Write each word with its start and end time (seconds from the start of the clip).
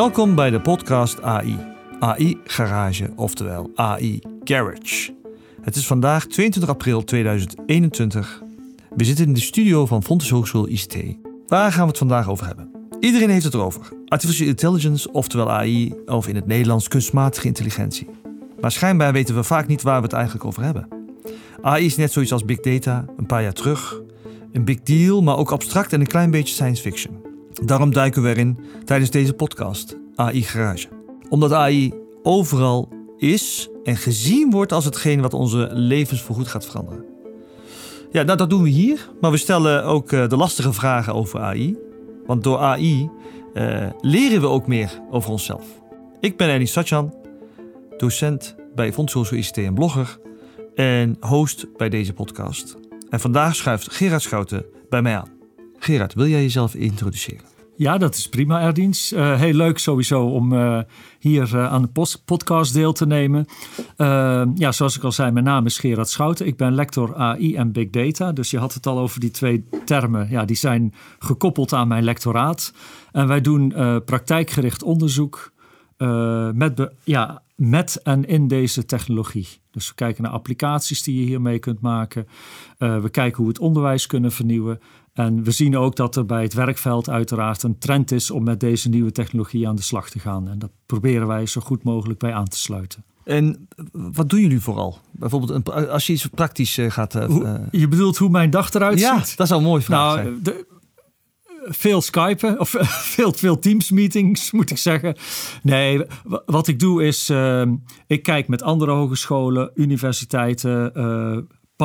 Welkom 0.00 0.34
bij 0.34 0.50
de 0.50 0.60
podcast 0.60 1.22
AI. 1.22 1.58
AI 1.98 2.38
Garage, 2.44 3.10
oftewel 3.16 3.70
AI 3.74 4.18
Garage. 4.44 5.12
Het 5.62 5.76
is 5.76 5.86
vandaag 5.86 6.26
22 6.26 6.70
april 6.70 7.04
2021. 7.04 8.42
We 8.96 9.04
zitten 9.04 9.26
in 9.26 9.32
de 9.32 9.40
studio 9.40 9.86
van 9.86 10.02
Fontes 10.02 10.30
Hogeschool 10.30 10.68
ICT. 10.68 10.96
Waar 11.46 11.72
gaan 11.72 11.82
we 11.82 11.88
het 11.88 11.98
vandaag 11.98 12.28
over 12.28 12.46
hebben? 12.46 12.70
Iedereen 13.00 13.30
heeft 13.30 13.44
het 13.44 13.54
erover. 13.54 13.88
Artificial 14.08 14.48
Intelligence, 14.48 15.12
oftewel 15.12 15.50
AI, 15.50 15.94
of 16.06 16.28
in 16.28 16.34
het 16.34 16.46
Nederlands 16.46 16.88
kunstmatige 16.88 17.46
intelligentie. 17.46 18.08
Maar 18.60 18.72
schijnbaar 18.72 19.12
weten 19.12 19.34
we 19.34 19.42
vaak 19.42 19.66
niet 19.66 19.82
waar 19.82 19.98
we 19.98 20.04
het 20.04 20.12
eigenlijk 20.12 20.44
over 20.44 20.62
hebben. 20.62 20.88
AI 21.62 21.84
is 21.84 21.96
net 21.96 22.12
zoiets 22.12 22.32
als 22.32 22.44
big 22.44 22.60
data, 22.60 23.04
een 23.16 23.26
paar 23.26 23.42
jaar 23.42 23.52
terug. 23.52 24.00
Een 24.52 24.64
big 24.64 24.82
deal, 24.82 25.22
maar 25.22 25.36
ook 25.36 25.50
abstract 25.50 25.92
en 25.92 26.00
een 26.00 26.06
klein 26.06 26.30
beetje 26.30 26.54
science 26.54 26.82
fiction. 26.82 27.29
Daarom 27.52 27.92
duiken 27.92 28.22
we 28.22 28.28
erin 28.28 28.58
tijdens 28.84 29.10
deze 29.10 29.32
podcast, 29.32 29.96
AI 30.14 30.42
Garage. 30.42 30.88
Omdat 31.28 31.52
AI 31.52 31.92
overal 32.22 32.88
is 33.18 33.68
en 33.84 33.96
gezien 33.96 34.50
wordt 34.50 34.72
als 34.72 34.84
hetgeen 34.84 35.20
wat 35.20 35.34
onze 35.34 35.68
levens 35.72 36.22
voorgoed 36.22 36.48
gaat 36.48 36.66
veranderen. 36.66 37.04
Ja, 38.10 38.22
nou, 38.22 38.38
dat 38.38 38.50
doen 38.50 38.62
we 38.62 38.68
hier, 38.68 39.10
maar 39.20 39.30
we 39.30 39.36
stellen 39.36 39.84
ook 39.84 40.12
uh, 40.12 40.28
de 40.28 40.36
lastige 40.36 40.72
vragen 40.72 41.14
over 41.14 41.40
AI. 41.40 41.76
Want 42.26 42.44
door 42.44 42.58
AI 42.58 43.10
uh, 43.54 43.86
leren 44.00 44.40
we 44.40 44.46
ook 44.46 44.66
meer 44.66 45.00
over 45.10 45.30
onszelf. 45.30 45.64
Ik 46.20 46.36
ben 46.36 46.48
Elie 46.48 46.66
Satjan, 46.66 47.14
docent 47.96 48.54
bij 48.74 48.92
Fonds 48.92 49.32
ICT 49.32 49.58
en 49.58 49.74
blogger 49.74 50.18
en 50.74 51.16
host 51.20 51.66
bij 51.76 51.88
deze 51.88 52.12
podcast. 52.12 52.76
En 53.10 53.20
vandaag 53.20 53.56
schuift 53.56 53.92
Gerard 53.92 54.22
Schouten 54.22 54.64
bij 54.88 55.02
mij 55.02 55.16
aan. 55.16 55.39
Gerard, 55.82 56.14
wil 56.14 56.26
jij 56.26 56.42
jezelf 56.42 56.74
introduceren? 56.74 57.44
Ja, 57.76 57.98
dat 57.98 58.14
is 58.14 58.28
prima, 58.28 58.60
Erdiens. 58.60 59.12
Uh, 59.12 59.38
heel 59.38 59.52
leuk 59.52 59.78
sowieso 59.78 60.24
om 60.26 60.52
uh, 60.52 60.80
hier 61.18 61.50
uh, 61.54 61.72
aan 61.72 61.82
de 61.82 62.18
podcast 62.24 62.74
deel 62.74 62.92
te 62.92 63.06
nemen. 63.06 63.46
ja, 64.54 64.72
zoals 64.72 64.96
ik 64.96 65.02
al 65.02 65.12
zei, 65.12 65.30
mijn 65.30 65.44
naam 65.44 65.66
is 65.66 65.78
Gerard 65.78 66.08
Schouten. 66.08 66.46
Ik 66.46 66.56
ben 66.56 66.74
lector 66.74 67.14
AI 67.16 67.54
en 67.56 67.72
Big 67.72 67.90
Data. 67.90 68.32
Dus 68.32 68.50
je 68.50 68.58
had 68.58 68.74
het 68.74 68.86
al 68.86 68.98
over 68.98 69.20
die 69.20 69.30
twee 69.30 69.64
termen. 69.84 70.30
Ja, 70.30 70.44
die 70.44 70.56
zijn 70.56 70.94
gekoppeld 71.18 71.72
aan 71.72 71.88
mijn 71.88 72.04
lectoraat. 72.04 72.72
En 73.12 73.26
wij 73.26 73.40
doen 73.40 73.74
praktijkgericht 74.04 74.82
onderzoek 74.82 75.52
met, 76.52 76.90
ja, 77.04 77.42
met 77.54 78.00
en 78.02 78.24
in 78.24 78.48
deze 78.48 78.84
technologie. 78.84 79.48
Dus 79.70 79.88
we 79.88 79.94
kijken 79.94 80.22
naar 80.22 80.32
applicaties 80.32 81.02
die 81.02 81.20
je 81.20 81.26
hiermee 81.26 81.58
kunt 81.58 81.80
maken. 81.80 82.26
we 82.78 83.08
kijken 83.10 83.36
hoe 83.36 83.46
we 83.46 83.52
het 83.52 83.60
onderwijs 83.60 84.06
kunnen 84.06 84.32
vernieuwen. 84.32 84.80
En 85.12 85.44
we 85.44 85.50
zien 85.50 85.76
ook 85.76 85.96
dat 85.96 86.16
er 86.16 86.26
bij 86.26 86.42
het 86.42 86.54
werkveld 86.54 87.08
uiteraard 87.08 87.62
een 87.62 87.78
trend 87.78 88.10
is 88.12 88.30
om 88.30 88.44
met 88.44 88.60
deze 88.60 88.88
nieuwe 88.88 89.12
technologie 89.12 89.68
aan 89.68 89.76
de 89.76 89.82
slag 89.82 90.10
te 90.10 90.18
gaan. 90.18 90.48
En 90.48 90.58
dat 90.58 90.70
proberen 90.86 91.26
wij 91.26 91.46
zo 91.46 91.60
goed 91.60 91.82
mogelijk 91.82 92.18
bij 92.18 92.32
aan 92.32 92.48
te 92.48 92.58
sluiten. 92.58 93.04
En 93.24 93.68
wat 93.92 94.28
doen 94.28 94.40
jullie 94.40 94.60
vooral? 94.60 94.98
Bijvoorbeeld 95.10 95.70
als 95.88 96.06
je 96.06 96.12
iets 96.12 96.26
praktisch 96.26 96.78
eh, 96.78 96.90
gaat... 96.90 97.14
Uh, 97.14 97.54
je 97.70 97.88
bedoelt 97.88 98.16
hoe 98.16 98.30
mijn 98.30 98.50
dag 98.50 98.74
eruit 98.74 99.00
ja, 99.00 99.24
ziet? 99.24 99.36
dat 99.36 99.48
zou 99.48 99.62
mooi 99.62 99.82
vraag 99.82 100.14
nou, 100.14 100.22
zijn. 100.22 100.42
De, 100.42 100.66
veel 101.64 102.00
Skypen 102.00 102.60
of 102.60 102.76
veel, 103.14 103.32
veel 103.32 103.58
Teams 103.58 103.90
meetings 103.90 104.50
moet 104.56 104.70
ik 104.70 104.78
zeggen. 104.78 105.16
Nee, 105.62 106.02
wat 106.46 106.68
ik 106.68 106.78
doe 106.78 107.04
is, 107.04 107.30
uh, 107.30 107.62
ik 108.06 108.22
kijk 108.22 108.48
met 108.48 108.62
andere 108.62 108.90
hogescholen, 108.90 109.70
universiteiten, 109.74 110.92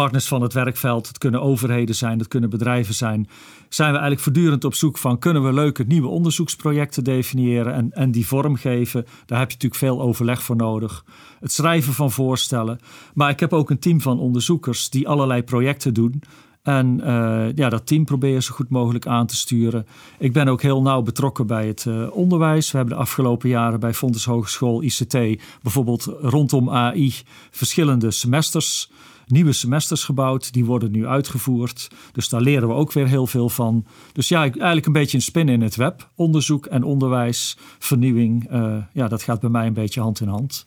partners 0.02 0.28
van 0.28 0.42
het 0.42 0.54
werkveld. 0.54 1.08
Het 1.08 1.18
kunnen 1.18 1.42
overheden 1.42 1.96
zijn, 1.96 2.20
het 2.20 2.28
kunnen 2.28 2.50
bedrijven 2.50 2.94
zijn. 2.94 3.28
Zijn 3.70 3.92
we 3.92 3.98
eigenlijk 3.98 4.22
voortdurend 4.22 4.64
op 4.64 4.74
zoek 4.74 4.98
van 4.98 5.20
kunnen 5.20 5.44
we 5.44 5.54
leuke 5.54 5.84
nieuwe 5.88 6.08
onderzoeksprojecten 6.08 7.04
definiëren 7.04 7.74
en, 7.74 7.92
en 7.92 8.12
die 8.12 8.28
vormgeven. 8.28 9.06
Daar 9.26 9.40
heb 9.40 9.48
je 9.48 9.54
natuurlijk 9.54 9.82
veel 9.82 10.02
overleg 10.02 10.44
voor 10.44 10.56
nodig. 10.56 11.06
Het 11.40 11.52
schrijven 11.52 11.94
van 11.94 12.12
voorstellen. 12.12 12.80
Maar 13.14 13.30
ik 13.30 13.40
heb 13.40 13.54
ook 13.54 13.70
een 13.70 13.80
team 13.80 14.02
van 14.02 14.20
onderzoekers 14.20 14.90
die 14.90 15.08
allerlei 15.08 15.44
projecten 15.44 15.94
doen. 15.94 16.22
En 16.64 17.00
uh, 17.00 17.46
ja, 17.56 17.70
dat 17.70 17.88
team 17.88 18.06
probeer 18.06 18.42
zo 18.42 18.54
goed 18.54 18.70
mogelijk 18.70 19.08
aan 19.08 19.28
te 19.28 19.36
sturen. 19.36 19.88
Ik 20.20 20.34
ben 20.34 20.48
ook 20.48 20.62
heel 20.62 20.82
nauw 20.82 21.02
betrokken 21.02 21.48
bij 21.48 21.68
het 21.68 21.86
uh, 21.88 22.08
onderwijs. 22.12 22.72
We 22.72 22.78
hebben 22.78 22.96
de 22.96 23.02
afgelopen 23.02 23.50
jaren 23.50 23.80
bij 23.80 23.94
Fontes 23.94 24.26
Hogeschool 24.26 24.84
ICT 24.84 25.18
bijvoorbeeld 25.62 26.04
rondom 26.22 26.70
AI 26.70 27.14
verschillende 27.52 28.12
semesters 28.12 28.90
nieuwe 29.28 29.54
semesters 29.54 30.04
gebouwd. 30.04 30.54
Die 30.54 30.66
worden 30.66 30.92
nu 30.92 31.08
uitgevoerd. 31.08 31.88
Dus 32.12 32.30
daar 32.30 32.42
leren 32.42 32.68
we 32.68 32.74
ook 32.74 32.94
weer 32.94 33.08
heel 33.08 33.28
veel 33.28 33.50
van. 33.50 33.86
Dus 34.14 34.28
ja, 34.28 34.42
eigenlijk 34.42 34.86
een 34.86 34.92
beetje 34.92 35.18
een 35.18 35.24
spin 35.24 35.50
in 35.50 35.62
het 35.62 35.76
web. 35.76 36.10
Onderzoek 36.16 36.66
en 36.66 36.84
onderwijs, 36.84 37.58
vernieuwing. 37.80 38.52
Uh, 38.52 38.78
ja, 38.94 39.08
dat 39.08 39.24
gaat 39.24 39.40
bij 39.40 39.50
mij 39.50 39.68
een 39.68 39.74
beetje 39.74 40.02
hand 40.02 40.22
in 40.22 40.28
hand. 40.28 40.66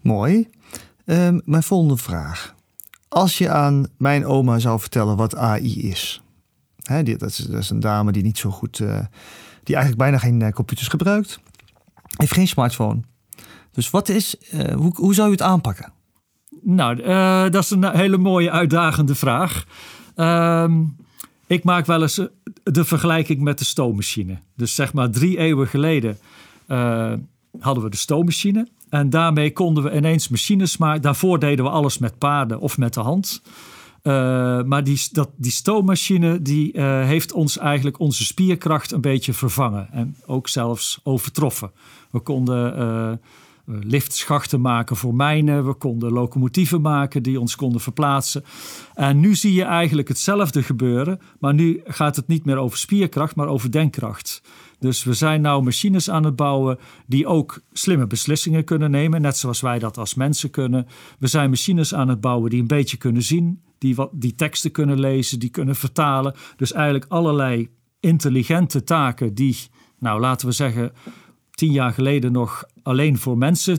Mooi. 0.00 0.48
Um, 1.04 1.40
mijn 1.44 1.62
volgende 1.62 1.96
vraag. 1.96 2.54
Als 3.08 3.38
je 3.38 3.50
aan 3.50 3.86
mijn 3.96 4.26
oma 4.26 4.58
zou 4.58 4.80
vertellen 4.80 5.16
wat 5.16 5.36
AI 5.36 5.82
is. 5.82 6.22
Hè, 6.82 7.02
dat, 7.02 7.22
is 7.22 7.36
dat, 7.36 7.60
is 7.60 7.70
een 7.70 7.80
dame 7.80 8.12
die 8.12 8.22
niet 8.22 8.38
zo 8.38 8.50
goed... 8.50 8.78
Uh, 8.78 8.98
die 9.62 9.74
eigenlijk 9.74 10.04
bijna 10.04 10.18
geen 10.18 10.40
uh, 10.40 10.48
computers 10.48 10.88
gebruikt. 10.88 11.40
Heeft 12.16 12.32
geen 12.32 12.48
smartphone. 12.48 13.00
Dus 13.72 13.90
wat 13.90 14.08
is... 14.08 14.36
hoe, 14.74 14.92
hoe 14.94 15.14
zou 15.14 15.26
je 15.26 15.32
het 15.32 15.42
aanpakken? 15.42 15.92
Nou, 16.64 17.02
uh, 17.02 17.42
dat 17.42 17.62
is 17.62 17.70
een 17.70 17.90
hele 17.90 18.18
mooie, 18.18 18.50
uitdagende 18.50 19.14
vraag. 19.14 19.64
Uh, 20.16 20.72
ik 21.46 21.64
maak 21.64 21.86
wel 21.86 22.02
eens 22.02 22.20
de 22.62 22.84
vergelijking 22.84 23.40
met 23.40 23.58
de 23.58 23.64
stoommachine. 23.64 24.38
Dus 24.56 24.74
zeg 24.74 24.92
maar 24.92 25.10
drie 25.10 25.38
eeuwen 25.38 25.68
geleden 25.68 26.18
uh, 26.68 27.12
hadden 27.60 27.84
we 27.84 27.90
de 27.90 27.96
stoommachine. 27.96 28.68
En 28.88 29.10
daarmee 29.10 29.52
konden 29.52 29.82
we 29.82 29.96
ineens 29.96 30.28
machines 30.28 30.76
maken. 30.76 31.02
Daarvoor 31.02 31.38
deden 31.38 31.64
we 31.64 31.70
alles 31.70 31.98
met 31.98 32.18
paarden 32.18 32.60
of 32.60 32.78
met 32.78 32.94
de 32.94 33.00
hand. 33.00 33.42
Maar 34.66 34.84
die, 34.84 35.08
dat, 35.12 35.30
die 35.36 35.52
stoommachine 35.52 36.42
die, 36.42 36.80
heeft 36.82 37.32
ons 37.32 37.58
eigenlijk 37.58 37.98
onze 37.98 38.24
spierkracht 38.24 38.92
een 38.92 39.00
beetje 39.00 39.32
vervangen. 39.32 39.88
En 39.92 40.16
ook 40.26 40.48
zelfs 40.48 41.00
overtroffen. 41.02 41.70
We 42.10 42.20
konden 42.20 43.20
liftschachten 43.66 44.60
maken 44.60 44.96
voor 44.96 45.14
mijnen. 45.14 45.66
We 45.66 45.74
konden 45.74 46.12
locomotieven 46.12 46.80
maken 46.80 47.22
die 47.22 47.40
ons 47.40 47.56
konden 47.56 47.80
verplaatsen. 47.80 48.44
En 48.94 49.20
nu 49.20 49.34
zie 49.34 49.52
je 49.52 49.64
eigenlijk 49.64 50.08
hetzelfde 50.08 50.62
gebeuren. 50.62 51.20
Maar 51.38 51.54
nu 51.54 51.80
gaat 51.84 52.16
het 52.16 52.26
niet 52.26 52.44
meer 52.44 52.56
over 52.56 52.78
spierkracht, 52.78 53.36
maar 53.36 53.46
over 53.46 53.70
denkkracht. 53.70 54.42
Dus 54.78 55.04
we 55.04 55.12
zijn 55.12 55.40
nou 55.40 55.62
machines 55.62 56.10
aan 56.10 56.24
het 56.24 56.36
bouwen 56.36 56.78
die 57.06 57.26
ook 57.26 57.60
slimme 57.72 58.06
beslissingen 58.06 58.64
kunnen 58.64 58.90
nemen, 58.90 59.20
net 59.20 59.36
zoals 59.36 59.60
wij 59.60 59.78
dat 59.78 59.98
als 59.98 60.14
mensen 60.14 60.50
kunnen. 60.50 60.86
We 61.18 61.26
zijn 61.26 61.50
machines 61.50 61.94
aan 61.94 62.08
het 62.08 62.20
bouwen 62.20 62.50
die 62.50 62.60
een 62.60 62.66
beetje 62.66 62.96
kunnen 62.96 63.22
zien, 63.22 63.62
die, 63.78 63.94
wat, 63.94 64.10
die 64.12 64.34
teksten 64.34 64.70
kunnen 64.70 65.00
lezen, 65.00 65.38
die 65.38 65.50
kunnen 65.50 65.76
vertalen. 65.76 66.34
Dus 66.56 66.72
eigenlijk 66.72 67.04
allerlei 67.08 67.68
intelligente 68.00 68.84
taken 68.84 69.34
die, 69.34 69.56
nou 69.98 70.20
laten 70.20 70.46
we 70.46 70.52
zeggen, 70.52 70.92
tien 71.64 71.72
jaar 71.72 71.92
geleden 71.92 72.32
nog 72.32 72.64
alleen 72.82 73.18
voor 73.18 73.38
mensen 73.38 73.78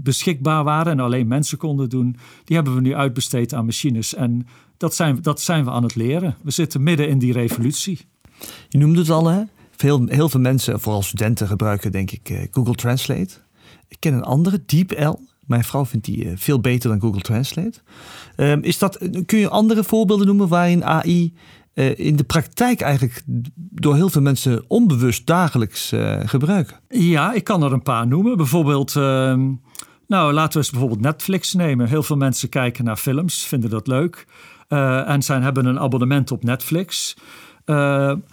beschikbaar 0.00 0.64
waren 0.64 0.92
en 0.92 1.00
alleen 1.00 1.26
mensen 1.26 1.58
konden 1.58 1.88
doen, 1.88 2.16
die 2.44 2.56
hebben 2.56 2.74
we 2.74 2.80
nu 2.80 2.94
uitbesteed 2.94 3.54
aan 3.54 3.64
machines. 3.64 4.14
En 4.14 4.46
dat 4.76 4.94
zijn, 4.94 5.22
dat 5.22 5.40
zijn 5.40 5.64
we 5.64 5.70
aan 5.70 5.82
het 5.82 5.94
leren. 5.94 6.36
We 6.42 6.50
zitten 6.50 6.82
midden 6.82 7.08
in 7.08 7.18
die 7.18 7.32
revolutie. 7.32 8.00
Je 8.68 8.78
noemde 8.78 8.98
het 8.98 9.10
al, 9.10 9.26
hè? 9.26 9.42
Veel, 9.76 10.06
heel 10.06 10.28
veel 10.28 10.40
mensen, 10.40 10.80
vooral 10.80 11.02
studenten, 11.02 11.46
gebruiken 11.46 11.92
denk 11.92 12.10
ik 12.10 12.28
eh, 12.28 12.38
Google 12.50 12.74
Translate. 12.74 13.34
Ik 13.88 13.96
ken 14.00 14.14
een 14.14 14.22
andere, 14.22 14.62
DeepL. 14.66 15.14
Mijn 15.46 15.64
vrouw 15.64 15.86
vindt 15.86 16.06
die 16.06 16.24
eh, 16.24 16.32
veel 16.36 16.60
beter 16.60 16.90
dan 16.90 17.00
Google 17.00 17.20
Translate. 17.20 17.80
Um, 18.36 18.62
is 18.62 18.78
dat, 18.78 18.98
kun 19.26 19.38
je 19.38 19.48
andere 19.48 19.84
voorbeelden 19.84 20.26
noemen 20.26 20.48
waarin 20.48 20.84
AI 20.84 21.34
in 21.76 22.16
de 22.16 22.24
praktijk 22.24 22.80
eigenlijk 22.80 23.22
door 23.56 23.94
heel 23.94 24.08
veel 24.08 24.20
mensen 24.20 24.64
onbewust 24.68 25.26
dagelijks 25.26 25.92
uh, 25.92 26.20
gebruiken? 26.24 26.76
Ja, 26.88 27.32
ik 27.32 27.44
kan 27.44 27.62
er 27.62 27.72
een 27.72 27.82
paar 27.82 28.06
noemen. 28.06 28.36
Bijvoorbeeld, 28.36 28.94
uh, 28.94 29.02
nou 30.06 30.32
laten 30.32 30.52
we 30.52 30.58
eens 30.58 30.70
bijvoorbeeld 30.70 31.00
Netflix 31.00 31.52
nemen. 31.52 31.88
Heel 31.88 32.02
veel 32.02 32.16
mensen 32.16 32.48
kijken 32.48 32.84
naar 32.84 32.96
films, 32.96 33.44
vinden 33.44 33.70
dat 33.70 33.86
leuk. 33.86 34.26
Uh, 34.68 35.08
en 35.08 35.22
zijn, 35.22 35.42
hebben 35.42 35.66
een 35.66 35.80
abonnement 35.80 36.30
op 36.32 36.44
Netflix. 36.44 37.16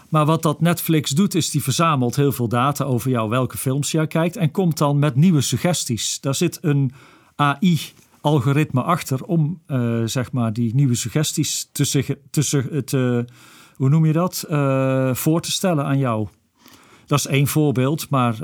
maar 0.09 0.25
wat 0.25 0.41
dat 0.43 0.61
Netflix 0.61 1.09
doet, 1.09 1.35
is 1.35 1.49
die 1.49 1.63
verzamelt 1.63 2.15
heel 2.15 2.31
veel 2.31 2.47
data 2.47 2.83
over 2.83 3.09
jou, 3.09 3.29
welke 3.29 3.57
films 3.57 3.91
jij 3.91 4.07
kijkt. 4.07 4.37
En 4.37 4.51
komt 4.51 4.77
dan 4.77 4.99
met 4.99 5.15
nieuwe 5.15 5.41
suggesties. 5.41 6.19
Daar 6.19 6.35
zit 6.35 6.57
een 6.61 6.91
AI 7.35 7.79
algoritme 8.23 8.81
achter 8.81 9.23
om 9.23 9.61
uh, 9.67 10.01
zeg 10.05 10.31
maar 10.31 10.53
die 10.53 10.75
nieuwe 10.75 10.95
suggesties 10.95 11.69
tussen, 11.71 12.03
tussen 12.31 12.67
het, 12.71 12.91
uh, 12.91 13.19
hoe 13.75 13.89
noem 13.89 14.05
je 14.05 14.13
dat, 14.13 14.45
uh, 14.49 15.13
voor 15.13 15.41
te 15.41 15.51
stellen 15.51 15.85
aan 15.85 15.97
jou. 15.97 16.27
Dat 17.05 17.19
is 17.19 17.27
één 17.27 17.47
voorbeeld, 17.47 18.09
maar 18.09 18.35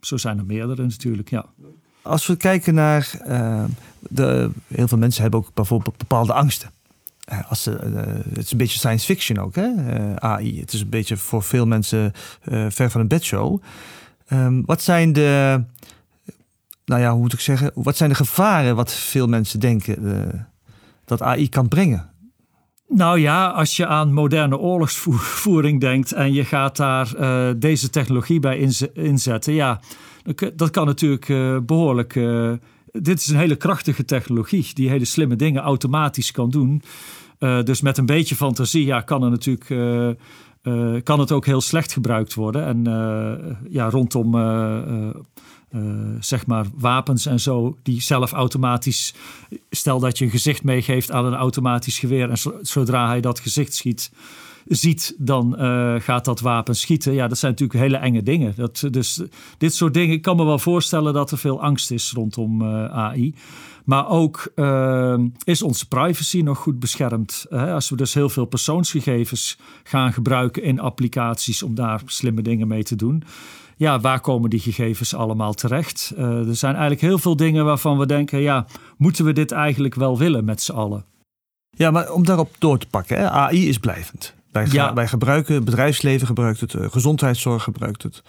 zo 0.00 0.16
zijn 0.16 0.38
er 0.38 0.44
meerdere 0.44 0.82
natuurlijk, 0.82 1.30
ja. 1.30 1.46
Als 2.02 2.26
we 2.26 2.36
kijken 2.36 2.74
naar, 2.74 3.10
de, 3.98 4.50
heel 4.66 4.88
veel 4.88 4.98
mensen 4.98 5.22
hebben 5.22 5.40
ook 5.40 5.54
bijvoorbeeld 5.54 5.96
bepaalde 5.96 6.32
angsten. 6.32 6.70
Als 7.48 7.62
ze, 7.62 7.70
het 8.28 8.44
is 8.44 8.52
een 8.52 8.58
beetje 8.58 8.78
science 8.78 9.04
fiction 9.04 9.38
ook, 9.38 9.54
hè? 9.54 9.70
AI. 10.20 10.60
Het 10.60 10.72
is 10.72 10.80
een 10.80 10.88
beetje 10.88 11.16
voor 11.16 11.42
veel 11.42 11.66
mensen 11.66 12.12
ver 12.68 12.90
van 12.90 13.00
een 13.00 13.08
bedshow. 13.08 13.62
Ehm, 14.26 14.62
wat 14.64 14.82
zijn 14.82 15.12
de, 15.12 15.62
nou 16.90 17.02
ja, 17.02 17.10
hoe 17.10 17.20
moet 17.20 17.32
ik 17.32 17.40
zeggen, 17.40 17.70
wat 17.74 17.96
zijn 17.96 18.10
de 18.10 18.14
gevaren 18.14 18.76
wat 18.76 18.94
veel 18.94 19.26
mensen 19.26 19.60
denken 19.60 20.12
eh, 20.12 20.40
dat 21.04 21.22
AI 21.22 21.48
kan 21.48 21.68
brengen? 21.68 22.10
Nou 22.88 23.18
ja, 23.18 23.48
als 23.48 23.76
je 23.76 23.86
aan 23.86 24.12
moderne 24.12 24.58
oorlogsvoering 24.58 25.80
denkt 25.80 26.12
en 26.12 26.32
je 26.32 26.44
gaat 26.44 26.76
daar 26.76 27.12
uh, 27.20 27.50
deze 27.56 27.90
technologie 27.90 28.40
bij 28.40 28.68
inzetten, 28.92 29.52
ja, 29.52 29.80
dat 30.54 30.70
kan 30.70 30.86
natuurlijk 30.86 31.28
uh, 31.28 31.58
behoorlijk. 31.58 32.12
Dit 32.92 33.18
is 33.18 33.28
een 33.28 33.36
hele 33.36 33.56
krachtige 33.56 34.04
technologie 34.04 34.70
die 34.74 34.88
hele 34.88 35.04
slimme 35.04 35.36
dingen 35.36 35.62
automatisch 35.62 36.30
kan 36.30 36.50
doen. 36.50 36.82
dus 37.38 37.80
met 37.80 37.98
een 37.98 38.06
beetje 38.06 38.36
fantasie 38.36 38.84
ja, 38.84 39.00
kan 39.00 39.22
er 39.22 39.30
natuurlijk 39.30 40.18
kan 41.04 41.20
het 41.20 41.32
ook 41.32 41.46
heel 41.46 41.60
slecht 41.60 41.92
gebruikt 41.92 42.34
worden. 42.34 42.64
En 42.64 42.84
ja, 43.68 43.90
rondom 43.90 44.34
zeg 46.20 46.46
maar 46.46 46.66
wapens 46.74 47.26
en 47.26 47.40
zo, 47.40 47.76
die 47.82 48.02
zelf 48.02 48.32
automatisch. 48.32 49.14
Stel 49.70 50.00
dat 50.00 50.18
je 50.18 50.24
een 50.24 50.30
gezicht 50.30 50.62
meegeeft 50.62 51.10
aan 51.10 51.24
een 51.24 51.34
automatisch 51.34 51.98
geweer. 51.98 52.30
En 52.30 52.36
zodra 52.62 53.06
hij 53.06 53.20
dat 53.20 53.40
gezicht 53.40 53.74
schiet, 53.74 54.12
ziet, 54.66 55.14
dan 55.18 55.56
uh, 55.58 55.94
gaat 55.98 56.24
dat 56.24 56.40
wapen 56.40 56.76
schieten. 56.76 57.12
Ja, 57.12 57.28
dat 57.28 57.38
zijn 57.38 57.52
natuurlijk 57.52 57.80
hele 57.80 57.96
enge 57.96 58.22
dingen. 58.22 58.52
Dat, 58.56 58.88
dus 58.90 59.22
dit 59.58 59.74
soort 59.74 59.94
dingen, 59.94 60.14
ik 60.14 60.22
kan 60.22 60.36
me 60.36 60.44
wel 60.44 60.58
voorstellen 60.58 61.12
dat 61.12 61.30
er 61.30 61.38
veel 61.38 61.62
angst 61.62 61.90
is 61.90 62.12
rondom 62.12 62.62
uh, 62.62 62.84
AI. 62.84 63.34
Maar 63.84 64.08
ook 64.08 64.52
is 65.44 65.62
onze 65.62 65.88
privacy 65.88 66.40
nog 66.40 66.58
goed 66.58 66.78
beschermd. 66.78 67.46
Als 67.50 67.88
we 67.88 67.96
dus 67.96 68.14
heel 68.14 68.28
veel 68.28 68.44
persoonsgegevens 68.44 69.58
gaan 69.84 70.12
gebruiken 70.12 70.62
in 70.62 70.80
applicaties 70.80 71.62
om 71.62 71.74
daar 71.74 72.02
slimme 72.06 72.42
dingen 72.42 72.68
mee 72.68 72.82
te 72.82 72.96
doen 72.96 73.24
ja, 73.80 74.00
waar 74.00 74.20
komen 74.20 74.50
die 74.50 74.60
gegevens 74.60 75.14
allemaal 75.14 75.54
terecht? 75.54 76.12
Uh, 76.18 76.48
er 76.48 76.56
zijn 76.56 76.72
eigenlijk 76.72 77.02
heel 77.02 77.18
veel 77.18 77.36
dingen 77.36 77.64
waarvan 77.64 77.98
we 77.98 78.06
denken, 78.06 78.40
ja, 78.40 78.66
moeten 78.96 79.24
we 79.24 79.32
dit 79.32 79.52
eigenlijk 79.52 79.94
wel 79.94 80.18
willen 80.18 80.44
met 80.44 80.62
z'n 80.62 80.72
allen? 80.72 81.04
Ja, 81.70 81.90
maar 81.90 82.12
om 82.12 82.24
daarop 82.24 82.54
door 82.58 82.78
te 82.78 82.86
pakken, 82.86 83.18
hè? 83.18 83.30
AI 83.30 83.68
is 83.68 83.78
blijvend. 83.78 84.34
Wij, 84.52 84.66
ja. 84.70 84.94
wij 84.94 85.08
gebruiken, 85.08 85.54
het 85.54 85.64
bedrijfsleven 85.64 86.26
gebruikt 86.26 86.60
het, 86.60 86.72
uh, 86.72 86.86
gezondheidszorg 86.90 87.62
gebruikt 87.62 88.02
het. 88.02 88.22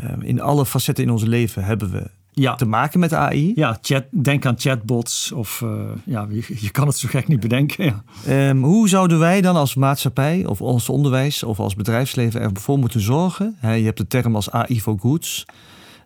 Uh, 0.00 0.10
in 0.20 0.40
alle 0.40 0.66
facetten 0.66 1.04
in 1.04 1.10
ons 1.10 1.24
leven 1.24 1.64
hebben 1.64 1.90
we 1.90 2.10
ja. 2.32 2.54
te 2.54 2.66
maken 2.66 3.00
met 3.00 3.12
AI. 3.12 3.52
Ja, 3.54 3.78
chat, 3.82 4.04
denk 4.10 4.46
aan 4.46 4.58
chatbots 4.58 5.32
of 5.32 5.60
uh, 5.64 5.70
ja, 6.04 6.26
je, 6.30 6.42
je, 6.60 6.70
kan 6.70 6.86
het 6.86 6.96
zo 6.96 7.08
gek 7.08 7.28
niet 7.28 7.40
bedenken. 7.40 7.84
Ja. 8.24 8.48
Um, 8.48 8.62
hoe 8.62 8.88
zouden 8.88 9.18
wij 9.18 9.40
dan 9.40 9.56
als 9.56 9.74
maatschappij 9.74 10.46
of 10.46 10.60
ons 10.60 10.88
onderwijs 10.88 11.42
of 11.42 11.60
als 11.60 11.74
bedrijfsleven 11.74 12.40
ervoor 12.40 12.78
moeten 12.78 13.00
zorgen? 13.00 13.56
He, 13.58 13.72
je 13.72 13.84
hebt 13.84 13.98
de 13.98 14.06
term 14.06 14.34
als 14.34 14.50
AI 14.50 14.80
for 14.80 14.98
goods. 15.00 15.46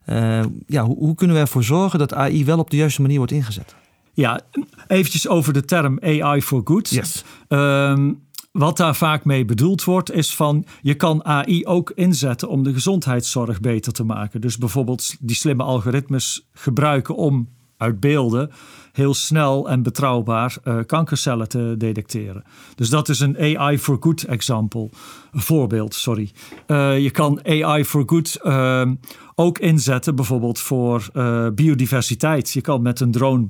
Uh, 0.06 0.40
ja, 0.66 0.84
hoe, 0.84 0.96
hoe, 0.98 1.14
kunnen 1.14 1.36
we 1.36 1.42
ervoor 1.42 1.64
zorgen 1.64 1.98
dat 1.98 2.14
AI 2.14 2.44
wel 2.44 2.58
op 2.58 2.70
de 2.70 2.76
juiste 2.76 3.00
manier 3.00 3.16
wordt 3.16 3.32
ingezet? 3.32 3.74
Ja, 4.12 4.40
eventjes 4.86 5.28
over 5.28 5.52
de 5.52 5.64
term 5.64 5.98
AI 6.02 6.42
for 6.42 6.60
goods. 6.64 6.90
Yes. 6.90 7.24
Um, 7.48 8.22
wat 8.58 8.76
daar 8.76 8.96
vaak 8.96 9.24
mee 9.24 9.44
bedoeld 9.44 9.84
wordt, 9.84 10.12
is 10.12 10.34
van 10.34 10.64
je 10.82 10.94
kan 10.94 11.24
AI 11.24 11.66
ook 11.66 11.90
inzetten 11.90 12.48
om 12.48 12.62
de 12.62 12.72
gezondheidszorg 12.72 13.60
beter 13.60 13.92
te 13.92 14.04
maken. 14.04 14.40
Dus 14.40 14.58
bijvoorbeeld 14.58 15.16
die 15.20 15.36
slimme 15.36 15.62
algoritmes 15.62 16.48
gebruiken 16.52 17.16
om 17.16 17.48
uit 17.76 18.00
beelden 18.00 18.50
heel 18.92 19.14
snel 19.14 19.68
en 19.68 19.82
betrouwbaar 19.82 20.56
uh, 20.64 20.78
kankercellen 20.86 21.48
te 21.48 21.74
detecteren. 21.78 22.44
Dus 22.74 22.88
dat 22.88 23.08
is 23.08 23.20
een 23.20 23.38
AI 23.38 23.78
for 23.78 23.96
good 24.00 24.22
example. 24.22 24.90
Voorbeeld, 25.32 25.94
sorry. 25.94 26.30
Uh, 26.66 26.98
je 26.98 27.10
kan 27.10 27.40
AI 27.44 27.84
for 27.84 28.02
good 28.06 28.40
uh, 28.42 28.90
ook 29.34 29.58
inzetten 29.58 30.14
bijvoorbeeld 30.14 30.58
voor 30.58 31.08
uh, 31.14 31.48
biodiversiteit. 31.54 32.50
Je 32.50 32.60
kan 32.60 32.82
met 32.82 33.00
een 33.00 33.10
drone 33.10 33.48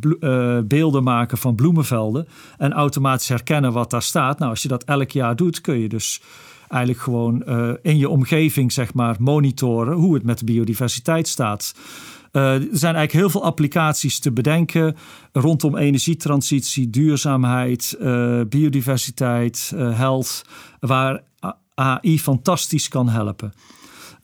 uh, 0.00 0.58
beelden 0.64 1.02
maken 1.02 1.38
van 1.38 1.54
bloemenvelden 1.54 2.28
en 2.58 2.72
automatisch 2.72 3.28
herkennen 3.28 3.72
wat 3.72 3.90
daar 3.90 4.02
staat. 4.02 4.38
Nou, 4.38 4.50
als 4.50 4.62
je 4.62 4.68
dat 4.68 4.84
elk 4.84 5.10
jaar 5.10 5.36
doet, 5.36 5.60
kun 5.60 5.78
je 5.78 5.88
dus 5.88 6.22
eigenlijk 6.68 7.02
gewoon 7.02 7.42
uh, 7.46 7.70
in 7.82 7.98
je 7.98 8.08
omgeving 8.08 8.72
zeg 8.72 8.94
maar 8.94 9.16
monitoren 9.18 9.94
hoe 9.94 10.14
het 10.14 10.22
met 10.22 10.38
de 10.38 10.44
biodiversiteit 10.44 11.28
staat. 11.28 11.74
Uh, 12.32 12.42
er 12.54 12.60
zijn 12.60 12.94
eigenlijk 12.94 13.12
heel 13.12 13.30
veel 13.30 13.44
applicaties 13.44 14.18
te 14.18 14.32
bedenken 14.32 14.96
rondom 15.32 15.76
energietransitie, 15.76 16.90
duurzaamheid, 16.90 17.96
biodiversiteit, 18.48 19.72
health, 19.76 20.44
waar 20.80 21.22
AI 21.74 22.18
fantastisch 22.20 22.88
kan 22.88 23.08
helpen. 23.08 23.52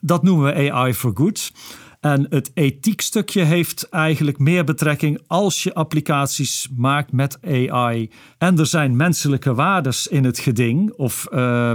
Dat 0.00 0.22
noemen 0.22 0.44
we 0.44 0.72
AI 0.72 0.94
for 0.94 1.12
Good. 1.14 1.52
En 2.00 2.26
het 2.30 2.50
ethiek 2.54 3.00
stukje 3.00 3.42
heeft 3.42 3.88
eigenlijk 3.88 4.38
meer 4.38 4.64
betrekking 4.64 5.20
als 5.26 5.62
je 5.62 5.74
applicaties 5.74 6.68
maakt 6.76 7.12
met 7.12 7.38
AI. 7.42 8.10
En 8.38 8.58
er 8.58 8.66
zijn 8.66 8.96
menselijke 8.96 9.54
waardes 9.54 10.06
in 10.06 10.24
het 10.24 10.38
geding 10.38 10.92
of 10.92 11.26
uh, 11.32 11.72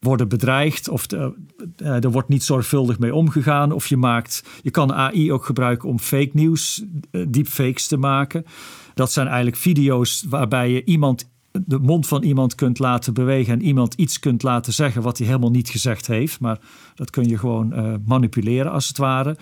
worden 0.00 0.28
bedreigd 0.28 0.88
of 0.88 1.06
de, 1.06 1.34
uh, 1.82 2.04
er 2.04 2.10
wordt 2.10 2.28
niet 2.28 2.42
zorgvuldig 2.42 2.98
mee 2.98 3.14
omgegaan. 3.14 3.72
Of 3.72 3.86
je 3.86 3.96
maakt, 3.96 4.44
je 4.62 4.70
kan 4.70 4.92
AI 4.92 5.32
ook 5.32 5.44
gebruiken 5.44 5.88
om 5.88 5.98
fake 5.98 6.30
nieuws, 6.32 6.84
uh, 7.10 7.26
deepfakes 7.28 7.86
te 7.86 7.96
maken. 7.96 8.44
Dat 8.94 9.12
zijn 9.12 9.26
eigenlijk 9.26 9.56
video's 9.56 10.24
waarbij 10.28 10.70
je 10.70 10.84
iemand 10.84 11.34
de 11.66 11.78
mond 11.78 12.06
van 12.06 12.22
iemand 12.22 12.54
kunt 12.54 12.78
laten 12.78 13.14
bewegen 13.14 13.52
en 13.52 13.62
iemand 13.62 13.94
iets 13.94 14.18
kunt 14.18 14.42
laten 14.42 14.72
zeggen 14.72 15.02
wat 15.02 15.18
hij 15.18 15.26
helemaal 15.26 15.50
niet 15.50 15.68
gezegd 15.68 16.06
heeft. 16.06 16.40
Maar 16.40 16.58
dat 16.94 17.10
kun 17.10 17.28
je 17.28 17.38
gewoon 17.38 17.72
uh, 17.72 17.94
manipuleren 18.04 18.72
als 18.72 18.88
het 18.88 18.98
ware. 18.98 19.36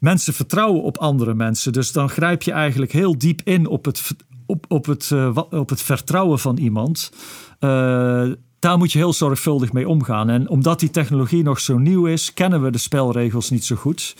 Mensen 0.00 0.34
vertrouwen 0.34 0.82
op 0.82 0.98
andere 0.98 1.34
mensen. 1.34 1.72
Dus 1.72 1.92
dan 1.92 2.08
grijp 2.08 2.42
je 2.42 2.52
eigenlijk 2.52 2.92
heel 2.92 3.18
diep 3.18 3.40
in 3.44 3.66
op 3.66 3.84
het, 3.84 4.14
op, 4.46 4.64
op 4.68 4.86
het, 4.86 5.10
uh, 5.10 5.36
op 5.50 5.68
het 5.68 5.82
vertrouwen 5.82 6.38
van 6.38 6.56
iemand. 6.56 7.12
Uh, 7.60 8.32
daar 8.58 8.78
moet 8.78 8.92
je 8.92 8.98
heel 8.98 9.12
zorgvuldig 9.12 9.72
mee 9.72 9.88
omgaan. 9.88 10.30
En 10.30 10.48
omdat 10.48 10.80
die 10.80 10.90
technologie 10.90 11.42
nog 11.42 11.60
zo 11.60 11.78
nieuw 11.78 12.06
is, 12.06 12.34
kennen 12.34 12.62
we 12.62 12.70
de 12.70 12.78
spelregels 12.78 13.50
niet 13.50 13.64
zo 13.64 13.76
goed. 13.76 14.16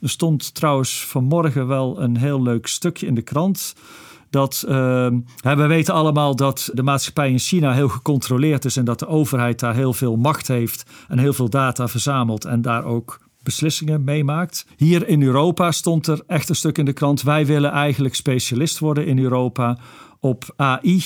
Er 0.00 0.08
stond 0.08 0.54
trouwens 0.54 1.04
vanmorgen 1.06 1.66
wel 1.66 2.00
een 2.00 2.16
heel 2.16 2.42
leuk 2.42 2.66
stukje 2.66 3.06
in 3.06 3.14
de 3.14 3.22
krant 3.22 3.74
dat 4.30 4.64
uh, 4.68 4.72
we 5.42 5.66
weten 5.66 5.94
allemaal 5.94 6.36
dat 6.36 6.70
de 6.72 6.82
maatschappij 6.82 7.30
in 7.30 7.38
China 7.38 7.72
heel 7.72 7.88
gecontroleerd 7.88 8.64
is 8.64 8.76
en 8.76 8.84
dat 8.84 8.98
de 8.98 9.06
overheid 9.06 9.60
daar 9.60 9.74
heel 9.74 9.92
veel 9.92 10.16
macht 10.16 10.48
heeft 10.48 10.90
en 11.08 11.18
heel 11.18 11.32
veel 11.32 11.50
data 11.50 11.88
verzamelt 11.88 12.44
en 12.44 12.62
daar 12.62 12.84
ook 12.84 13.18
beslissingen 13.42 14.04
meemaakt. 14.04 14.66
Hier 14.76 15.08
in 15.08 15.22
Europa 15.22 15.70
stond 15.70 16.06
er 16.06 16.22
echt 16.26 16.48
een 16.48 16.54
stuk 16.54 16.78
in 16.78 16.84
de 16.84 16.92
krant: 16.92 17.22
wij 17.22 17.46
willen 17.46 17.70
eigenlijk 17.70 18.14
specialist 18.14 18.78
worden 18.78 19.06
in 19.06 19.18
Europa 19.18 19.78
op 20.20 20.54
AI 20.56 21.02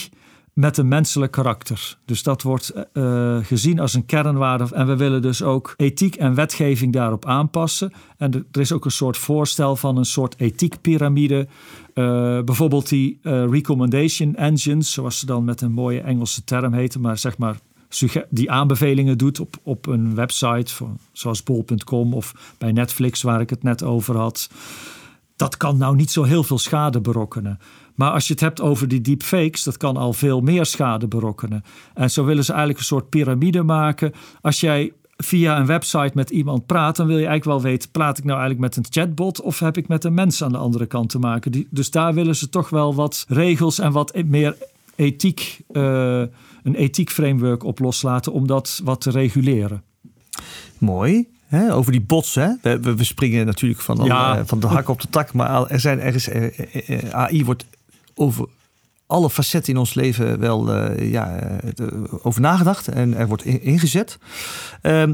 met 0.60 0.76
een 0.76 0.88
menselijk 0.88 1.32
karakter. 1.32 1.96
Dus 2.04 2.22
dat 2.22 2.42
wordt 2.42 2.72
uh, 2.92 3.38
gezien 3.42 3.80
als 3.80 3.94
een 3.94 4.06
kernwaarde. 4.06 4.66
En 4.72 4.86
we 4.86 4.96
willen 4.96 5.22
dus 5.22 5.42
ook 5.42 5.74
ethiek 5.76 6.14
en 6.14 6.34
wetgeving 6.34 6.92
daarop 6.92 7.26
aanpassen. 7.26 7.92
En 8.16 8.46
er 8.52 8.60
is 8.60 8.72
ook 8.72 8.84
een 8.84 8.90
soort 8.90 9.16
voorstel 9.16 9.76
van 9.76 9.96
een 9.96 10.04
soort 10.04 10.34
ethiekpyramide. 10.38 11.48
Uh, 11.94 12.42
bijvoorbeeld 12.42 12.88
die 12.88 13.18
recommendation 13.22 14.34
engines, 14.34 14.92
zoals 14.92 15.18
ze 15.18 15.26
dan 15.26 15.44
met 15.44 15.60
een 15.60 15.72
mooie 15.72 16.00
Engelse 16.00 16.44
term 16.44 16.72
heten, 16.72 17.00
maar 17.00 17.18
zeg 17.18 17.38
maar 17.38 17.56
die 18.28 18.50
aanbevelingen 18.50 19.18
doet 19.18 19.40
op, 19.40 19.56
op 19.62 19.86
een 19.86 20.14
website, 20.14 20.74
zoals 21.12 21.42
bol.com 21.42 22.14
of 22.14 22.54
bij 22.58 22.72
Netflix, 22.72 23.22
waar 23.22 23.40
ik 23.40 23.50
het 23.50 23.62
net 23.62 23.82
over 23.82 24.16
had. 24.16 24.50
Dat 25.36 25.56
kan 25.56 25.76
nou 25.76 25.96
niet 25.96 26.10
zo 26.10 26.22
heel 26.22 26.42
veel 26.42 26.58
schade 26.58 27.00
berokkenen. 27.00 27.58
Maar 27.94 28.10
als 28.10 28.26
je 28.26 28.32
het 28.32 28.42
hebt 28.42 28.60
over 28.60 28.88
die 28.88 29.00
deepfakes, 29.00 29.62
dat 29.62 29.76
kan 29.76 29.96
al 29.96 30.12
veel 30.12 30.40
meer 30.40 30.66
schade 30.66 31.08
berokkenen. 31.08 31.64
En 31.94 32.10
zo 32.10 32.24
willen 32.24 32.44
ze 32.44 32.50
eigenlijk 32.50 32.80
een 32.80 32.86
soort 32.86 33.08
piramide 33.08 33.62
maken. 33.62 34.12
Als 34.40 34.60
jij 34.60 34.92
via 35.16 35.58
een 35.58 35.66
website 35.66 36.10
met 36.14 36.30
iemand 36.30 36.66
praat, 36.66 36.96
dan 36.96 37.06
wil 37.06 37.18
je 37.18 37.26
eigenlijk 37.26 37.62
wel 37.62 37.70
weten: 37.70 37.90
praat 37.90 38.18
ik 38.18 38.24
nou 38.24 38.38
eigenlijk 38.38 38.74
met 38.74 38.76
een 38.76 38.92
chatbot 38.92 39.40
of 39.40 39.58
heb 39.58 39.76
ik 39.76 39.88
met 39.88 40.04
een 40.04 40.14
mens 40.14 40.42
aan 40.42 40.52
de 40.52 40.58
andere 40.58 40.86
kant 40.86 41.08
te 41.08 41.18
maken? 41.18 41.66
dus 41.70 41.90
daar 41.90 42.14
willen 42.14 42.36
ze 42.36 42.48
toch 42.48 42.68
wel 42.68 42.94
wat 42.94 43.24
regels 43.28 43.78
en 43.78 43.92
wat 43.92 44.22
meer 44.26 44.56
ethiek, 44.96 45.60
uh, 45.72 46.22
een 46.62 46.74
ethiek 46.74 47.10
framework 47.10 47.64
op 47.64 47.78
loslaten 47.78 48.32
om 48.32 48.46
dat 48.46 48.80
wat 48.84 49.00
te 49.00 49.10
reguleren. 49.10 49.82
Mooi. 50.78 51.28
Hè, 51.46 51.74
over 51.74 51.92
die 51.92 52.00
bots, 52.00 52.34
hè? 52.34 52.48
We, 52.62 52.94
we, 52.94 53.04
springen 53.04 53.46
natuurlijk 53.46 53.80
van, 53.80 54.00
ja. 54.04 54.38
uh, 54.38 54.42
van 54.44 54.60
de 54.60 54.66
hak 54.66 54.88
op 54.88 55.00
de 55.00 55.08
tak, 55.08 55.32
maar 55.32 55.66
er 55.66 55.80
zijn 55.80 56.00
ergens, 56.00 56.28
uh, 56.28 57.14
AI 57.14 57.44
wordt 57.44 57.66
over 58.20 58.48
alle 59.06 59.30
facetten 59.30 59.72
in 59.72 59.78
ons 59.78 59.94
leven 59.94 60.38
wel 60.38 60.76
uh, 60.76 61.10
ja, 61.10 61.40
uh, 61.80 62.04
over 62.22 62.40
nagedacht 62.40 62.88
en 62.88 63.16
er 63.16 63.28
wordt 63.28 63.44
ingezet. 63.44 64.18
Uh, 64.82 65.10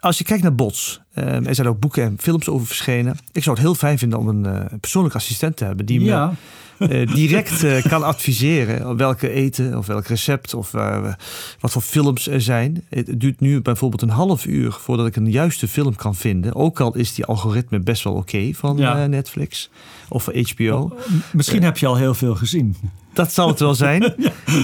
als 0.00 0.18
je 0.18 0.24
kijkt 0.24 0.42
naar 0.42 0.54
bots, 0.54 1.00
Ehm, 1.14 1.44
er 1.46 1.54
zijn 1.54 1.68
ook 1.68 1.78
boeken 1.80 2.02
en 2.02 2.16
films 2.20 2.48
over 2.48 2.66
verschenen. 2.66 3.16
Ik 3.32 3.42
zou 3.42 3.56
het 3.56 3.64
heel 3.64 3.74
fijn 3.74 3.98
vinden 3.98 4.18
om 4.18 4.28
een 4.28 4.46
uh, 4.46 4.60
persoonlijk 4.80 5.14
assistent 5.14 5.56
te 5.56 5.64
hebben 5.64 5.86
die 5.86 6.00
Ja. 6.04 6.32
me 6.78 6.88
eh, 6.88 7.14
direct 7.14 7.64
eh, 7.64 7.82
kan 7.92 8.02
adviseren 8.02 8.96
welke 8.96 9.30
eten 9.30 9.78
of 9.78 9.86
welk 9.86 10.06
recept 10.06 10.54
of 10.54 10.74
eh, 10.74 11.12
wat 11.60 11.72
voor 11.72 11.82
films 11.82 12.28
er 12.28 12.40
zijn. 12.40 12.84
Het 12.88 13.20
duurt 13.20 13.40
nu 13.40 13.60
bijvoorbeeld 13.62 14.02
een 14.02 14.08
half 14.10 14.46
uur 14.46 14.72
voordat 14.72 15.06
ik 15.06 15.16
een 15.16 15.30
juiste 15.30 15.68
film 15.68 15.96
kan 15.96 16.14
vinden. 16.14 16.54
Ook 16.54 16.80
al 16.80 16.96
is 16.96 17.14
die 17.14 17.24
algoritme 17.24 17.78
best 17.80 18.04
wel 18.04 18.12
oké 18.14 18.50
van 18.52 18.76
Ja. 18.76 19.02
eh, 19.02 19.08
Netflix 19.08 19.70
of 20.08 20.26
HBO. 20.32 20.96
Misschien 21.32 21.62
heb 21.62 21.78
je 21.78 21.86
al 21.86 21.96
heel 21.96 22.14
veel 22.14 22.34
gezien. 22.34 22.76
Dat 23.12 23.32
zal 23.32 23.48
het 23.48 23.58
wel 23.60 23.74
zijn. 23.74 24.02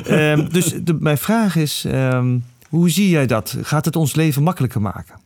Ehm, 0.05 0.49
dus 0.49 0.75
de, 0.83 0.97
mijn 1.00 1.19
vraag 1.19 1.57
is, 1.57 1.85
ehm, 1.85 2.38
hoe 2.69 2.90
zie 2.90 3.09
jij 3.09 3.26
dat? 3.26 3.57
Gaat 3.62 3.85
het 3.85 3.97
ons 3.97 4.14
leven 4.14 4.43
makkelijker 4.43 4.81
maken? 4.81 5.25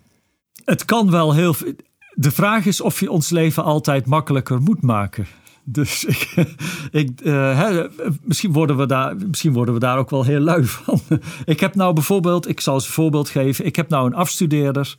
Het 0.71 0.85
kan 0.85 1.11
wel 1.11 1.35
heel 1.35 1.55
veel. 1.55 1.73
De 2.15 2.31
vraag 2.31 2.67
is 2.67 2.81
of 2.81 3.01
je 3.01 3.11
ons 3.11 3.31
leven 3.31 3.65
altijd 3.65 4.07
makkelijker 4.07 4.61
moet 4.61 4.83
maken. 4.83 5.27
Dus 5.65 6.05
ik, 6.15 6.35
ik, 6.91 7.21
eh, 7.21 7.81
misschien, 8.23 8.53
worden 8.53 8.77
we 8.77 8.87
daar, 8.87 9.17
misschien 9.17 9.53
worden 9.53 9.75
we 9.75 9.81
daar 9.81 9.99
ook 9.99 10.11
wel 10.11 10.25
heel 10.25 10.41
lui 10.41 10.65
van. 10.65 11.01
Ik 11.45 11.61
heb 11.61 11.75
nou 11.75 11.95
bijvoorbeeld, 11.95 12.49
ik 12.49 12.61
zal 12.61 12.75
eens 12.75 12.87
een 12.87 12.93
voorbeeld 12.93 13.29
geven. 13.29 13.65
Ik 13.65 13.77
heb 13.77 13.89
nou 13.89 14.07
een 14.07 14.15
afstudeerder. 14.15 14.97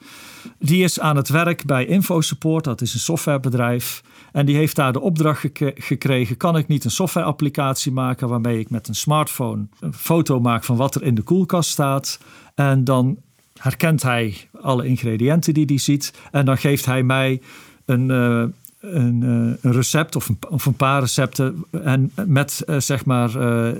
Die 0.59 0.83
is 0.83 0.99
aan 0.99 1.15
het 1.15 1.29
werk 1.29 1.65
bij 1.65 1.85
InfoSupport. 1.85 2.63
Dat 2.63 2.81
is 2.81 2.93
een 2.93 2.99
softwarebedrijf. 2.99 4.01
En 4.31 4.45
die 4.45 4.55
heeft 4.55 4.75
daar 4.75 4.93
de 4.93 5.01
opdracht 5.01 5.39
gek- 5.39 5.83
gekregen. 5.83 6.37
Kan 6.37 6.57
ik 6.57 6.67
niet 6.67 6.83
een 6.83 6.91
softwareapplicatie 6.91 7.91
maken 7.91 8.29
waarmee 8.29 8.59
ik 8.59 8.69
met 8.69 8.87
een 8.87 8.95
smartphone 8.95 9.67
een 9.79 9.93
foto 9.93 10.39
maak 10.39 10.63
van 10.63 10.75
wat 10.75 10.95
er 10.95 11.03
in 11.03 11.15
de 11.15 11.21
koelkast 11.21 11.69
staat. 11.69 12.19
En 12.55 12.83
dan 12.83 13.17
herkent 13.61 14.03
hij 14.03 14.37
alle 14.61 14.85
ingrediënten 14.85 15.53
die 15.53 15.65
hij 15.65 15.77
ziet. 15.77 16.13
En 16.31 16.45
dan 16.45 16.57
geeft 16.57 16.85
hij 16.85 17.03
mij 17.03 17.41
een, 17.85 18.11
eh, 18.11 18.43
een, 18.79 19.23
eh, 19.23 19.63
een 19.69 19.71
recept 19.71 20.15
of 20.15 20.29
een, 20.29 20.37
of 20.49 20.65
een 20.65 20.75
paar 20.75 20.99
recepten. 20.99 21.65
En 21.71 22.11
met 22.25 22.63
eh, 22.65 22.79
zeg 22.79 23.05
maar 23.05 23.31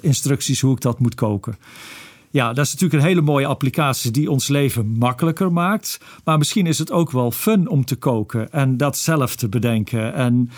instructies 0.02 0.62
hoe 0.62 0.76
ik 0.76 0.82
dat 0.82 1.00
moet 1.00 1.16
koken. 1.16 1.56
Ja, 2.30 2.54
dat 2.54 2.66
is 2.66 2.72
natuurlijk 2.72 3.02
een 3.02 3.08
hele 3.08 3.22
mooie 3.22 3.46
applicatie 3.46 4.12
die 4.12 4.32
ons 4.32 4.48
leven 4.48 4.88
makkelijker 4.88 5.52
maakt. 5.52 6.00
Maar 6.24 6.38
misschien 6.38 6.68
is 6.68 6.80
het 6.80 6.92
ook 6.92 7.12
wel 7.12 7.32
fun 7.32 7.68
om 7.68 7.86
te 7.86 7.96
koken 7.96 8.52
en 8.52 8.78
dat 8.78 8.98
zelf 8.98 9.36
te 9.36 9.50
bedenken. 9.50 10.14
En 10.14 10.50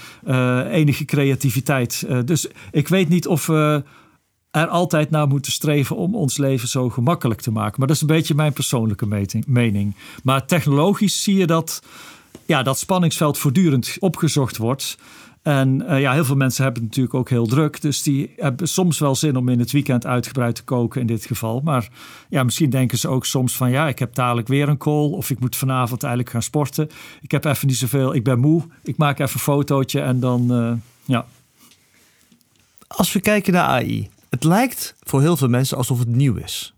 enige 0.71 1.05
creativiteit. 1.05 2.07
Dus 2.25 2.47
ik 2.71 2.87
weet 2.87 3.09
niet 3.09 3.27
of 3.27 3.49
er 4.53 4.67
altijd 4.67 5.09
naar 5.09 5.27
moeten 5.27 5.51
streven 5.51 5.95
om 5.95 6.15
ons 6.15 6.37
leven 6.37 6.67
zo 6.67 6.89
gemakkelijk 6.89 7.41
te 7.41 7.51
maken. 7.51 7.75
Maar 7.77 7.87
dat 7.87 7.95
is 7.95 8.01
een 8.01 8.07
beetje 8.07 8.35
mijn 8.35 8.53
persoonlijke 8.53 9.25
mening. 9.47 9.95
Maar 10.23 10.45
technologisch 10.45 11.23
zie 11.23 11.37
je 11.37 11.47
dat 11.47 11.81
ja, 12.45 12.63
dat 12.63 12.79
spanningsveld 12.79 13.37
voortdurend 13.37 13.95
opgezocht 13.99 14.57
wordt. 14.57 14.97
En 15.41 15.87
eh, 15.87 15.99
ja, 16.01 16.13
heel 16.13 16.25
veel 16.25 16.35
mensen 16.35 16.63
hebben 16.63 16.81
het 16.81 16.89
natuurlijk 16.89 17.19
ook 17.19 17.29
heel 17.29 17.47
druk. 17.47 17.81
Dus 17.81 18.01
die 18.01 18.33
hebben 18.37 18.67
soms 18.67 18.99
wel 18.99 19.15
zin 19.15 19.35
om 19.35 19.49
in 19.49 19.59
het 19.59 19.71
weekend 19.71 20.05
uitgebreid 20.05 20.55
te 20.55 20.63
koken 20.63 21.01
in 21.01 21.07
dit 21.07 21.25
geval. 21.25 21.61
Maar 21.63 21.89
ja, 22.29 22.43
misschien 22.43 22.69
denken 22.69 22.97
ze 22.97 23.07
ook 23.07 23.25
soms 23.25 23.55
van 23.55 23.71
ja, 23.71 23.87
ik 23.87 23.99
heb 23.99 24.15
dadelijk 24.15 24.47
weer 24.47 24.69
een 24.69 24.77
call. 24.77 25.09
Of 25.09 25.29
ik 25.29 25.39
moet 25.39 25.55
vanavond 25.55 26.03
eigenlijk 26.03 26.33
gaan 26.33 26.43
sporten. 26.43 26.89
Ik 27.21 27.31
heb 27.31 27.45
even 27.45 27.67
niet 27.67 27.77
zoveel, 27.77 28.15
ik 28.15 28.23
ben 28.23 28.39
moe. 28.39 28.61
Ik 28.83 28.97
maak 28.97 29.19
even 29.19 29.33
een 29.33 29.39
fotootje 29.39 30.01
en 30.01 30.19
dan 30.19 30.53
eh, 30.53 30.73
ja. 31.05 31.25
Als 32.87 33.13
we 33.13 33.19
kijken 33.19 33.53
naar 33.53 33.65
AI, 33.65 34.09
het 34.33 34.43
lijkt 34.43 34.95
voor 34.99 35.21
heel 35.21 35.37
veel 35.37 35.47
mensen 35.47 35.77
alsof 35.77 35.99
het 35.99 36.07
nieuw 36.07 36.35
is. 36.35 36.73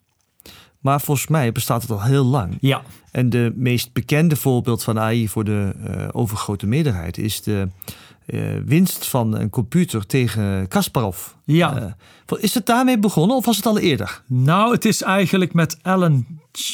Maar 0.80 1.02
volgens 1.02 1.28
mij 1.28 1.52
bestaat 1.52 1.82
het 1.82 1.92
al 1.92 2.02
heel 2.02 2.24
lang. 2.26 2.58
Ja, 2.60 2.82
En 3.12 3.30
de 3.30 3.54
meest 3.56 3.94
bekende 3.94 4.36
voorbeeld 4.36 4.84
van 4.84 5.00
AI 5.00 5.30
voor 5.30 5.44
de 5.44 5.74
eh, 5.84 6.08
overgrote 6.12 6.68
meerderheid 6.68 7.18
is 7.18 7.42
de 7.42 7.68
winst 8.65 9.08
van 9.08 9.39
een 9.39 9.50
computer 9.50 10.05
tegen 10.05 10.67
Kasparov. 10.67 11.27
ja. 11.46 11.77
Eh, 11.77 12.41
is 12.41 12.53
het 12.53 12.65
daarmee 12.65 13.00
begonnen 13.00 13.38
of 13.38 13.46
was 13.46 13.58
het 13.58 13.65
al 13.65 13.79
eerder? 13.79 14.22
Nou, 14.27 14.74
het 14.74 14.86
is 14.86 15.01
eigenlijk 15.01 15.53
met 15.53 15.77
Alan 15.82 16.25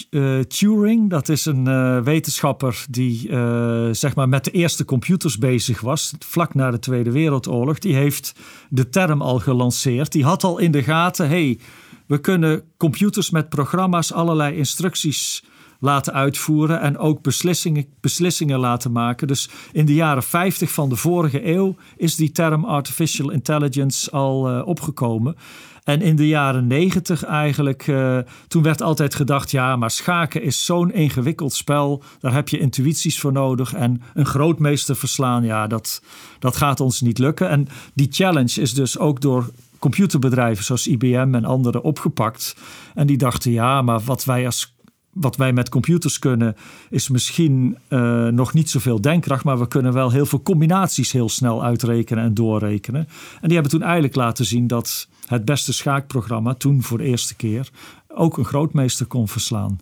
eh, 0.10 0.39
Turing. 0.39 1.10
Dat 1.10 1.29
is 1.29 1.46
een 1.46 1.67
eh, 1.67 2.00
wetenschapper 2.00 2.86
die 2.89 3.29
eh, 3.29 3.89
zeg 3.91 4.15
maar 4.15 4.29
met 4.29 4.43
de 4.43 4.51
eerste 4.51 4.86
computers 4.86 5.38
bezig 5.38 5.81
was. 5.81 6.13
Vlak 6.20 6.53
na 6.53 6.72
de 6.72 6.79
Tweede 6.79 7.12
Wereldoorlog. 7.12 7.79
Die 7.79 7.96
heeft 7.96 8.34
de 8.70 8.89
term 8.89 9.22
al 9.22 9.39
gelanceerd. 9.39 10.12
Die 10.12 10.24
had 10.24 10.43
al 10.43 10.58
in 10.58 10.72
de 10.72 10.84
gaten: 10.84 11.27
hey, 11.27 11.60
we 12.05 12.17
kunnen 12.17 12.63
computers 12.77 13.29
met 13.29 13.50
programma's 13.50 14.13
allerlei 14.13 14.55
instructies 14.55 15.43
laten 15.82 16.14
uitvoeren 16.14 16.82
en 16.82 16.98
ook 16.98 17.22
beslissingen, 17.22 17.86
beslissingen 18.00 18.60
laten 18.60 18.92
maken. 18.92 19.28
Dus 19.28 19.50
in 19.72 19.86
de 19.86 19.94
jaren 19.94 20.24
50 20.24 20.72
van 20.72 20.90
de 20.90 20.96
vorige 20.96 21.48
eeuw 21.48 21.76
is 21.98 22.16
die 22.16 22.32
term 22.32 22.66
artificial 22.66 23.32
intelligence 23.32 24.12
al 24.12 24.50
eh, 24.50 24.68
opgekomen. 24.68 25.36
En 25.84 26.02
in 26.02 26.16
de 26.16 26.28
jaren 26.28 26.68
90 26.68 27.24
eigenlijk, 27.24 27.88
eh, 27.88 28.18
toen 28.48 28.64
werd 28.64 28.82
altijd 28.82 29.16
gedacht, 29.16 29.52
ja, 29.52 29.76
maar 29.76 29.92
schaken 29.92 30.44
is 30.44 30.66
zo'n 30.66 30.92
ingewikkeld 30.92 31.54
spel. 31.54 32.04
Daar 32.20 32.34
heb 32.34 32.50
je 32.50 32.60
intuïties 32.60 33.20
voor 33.20 33.32
nodig. 33.32 33.74
En 33.74 34.02
een 34.14 34.26
grootmeester 34.26 34.96
verslaan, 34.96 35.44
ja, 35.44 35.68
dat, 35.68 36.02
dat 36.40 36.56
gaat 36.56 36.80
ons 36.80 37.02
niet 37.02 37.18
lukken. 37.18 37.50
En 37.50 37.68
die 37.94 38.08
challenge 38.12 38.62
is 38.62 38.74
dus 38.74 38.98
ook 38.98 39.22
door 39.22 39.50
computerbedrijven 39.80 40.64
zoals 40.64 40.88
IBM 40.88 41.30
en 41.36 41.46
anderen 41.46 41.84
opgepakt. 41.84 42.56
En 42.94 43.08
die 43.08 43.18
dachten, 43.18 43.52
ja, 43.52 43.82
maar 43.82 44.00
wat 44.00 44.26
wij 44.26 44.46
als 44.46 44.76
wat 45.13 45.36
wij 45.36 45.53
met 45.53 45.70
computers 45.70 46.20
kunnen, 46.20 46.56
is 46.89 47.10
misschien 47.10 47.77
eh, 47.88 48.27
nog 48.27 48.53
niet 48.53 48.70
zoveel 48.70 49.01
denkkracht, 49.01 49.44
maar 49.44 49.60
we 49.60 49.68
kunnen 49.68 49.94
wel 49.94 50.12
heel 50.12 50.25
veel 50.25 50.41
combinaties 50.41 51.12
heel 51.12 51.30
snel 51.30 51.63
uitrekenen 51.63 52.24
en 52.24 52.34
doorrekenen. 52.34 53.08
En 53.41 53.48
die 53.48 53.53
hebben 53.53 53.72
toen 53.72 53.84
eigenlijk 53.84 54.15
laten 54.15 54.46
zien 54.46 54.68
dat 54.68 55.08
het 55.25 55.46
beste 55.46 55.74
schaakprogramma, 55.74 56.53
toen 56.53 56.84
voor 56.84 56.98
de 56.98 57.03
eerste 57.03 57.36
keer, 57.36 57.70
ook 58.08 58.38
een 58.38 58.46
grootmeester 58.46 59.06
kon 59.06 59.27
verslaan. 59.27 59.80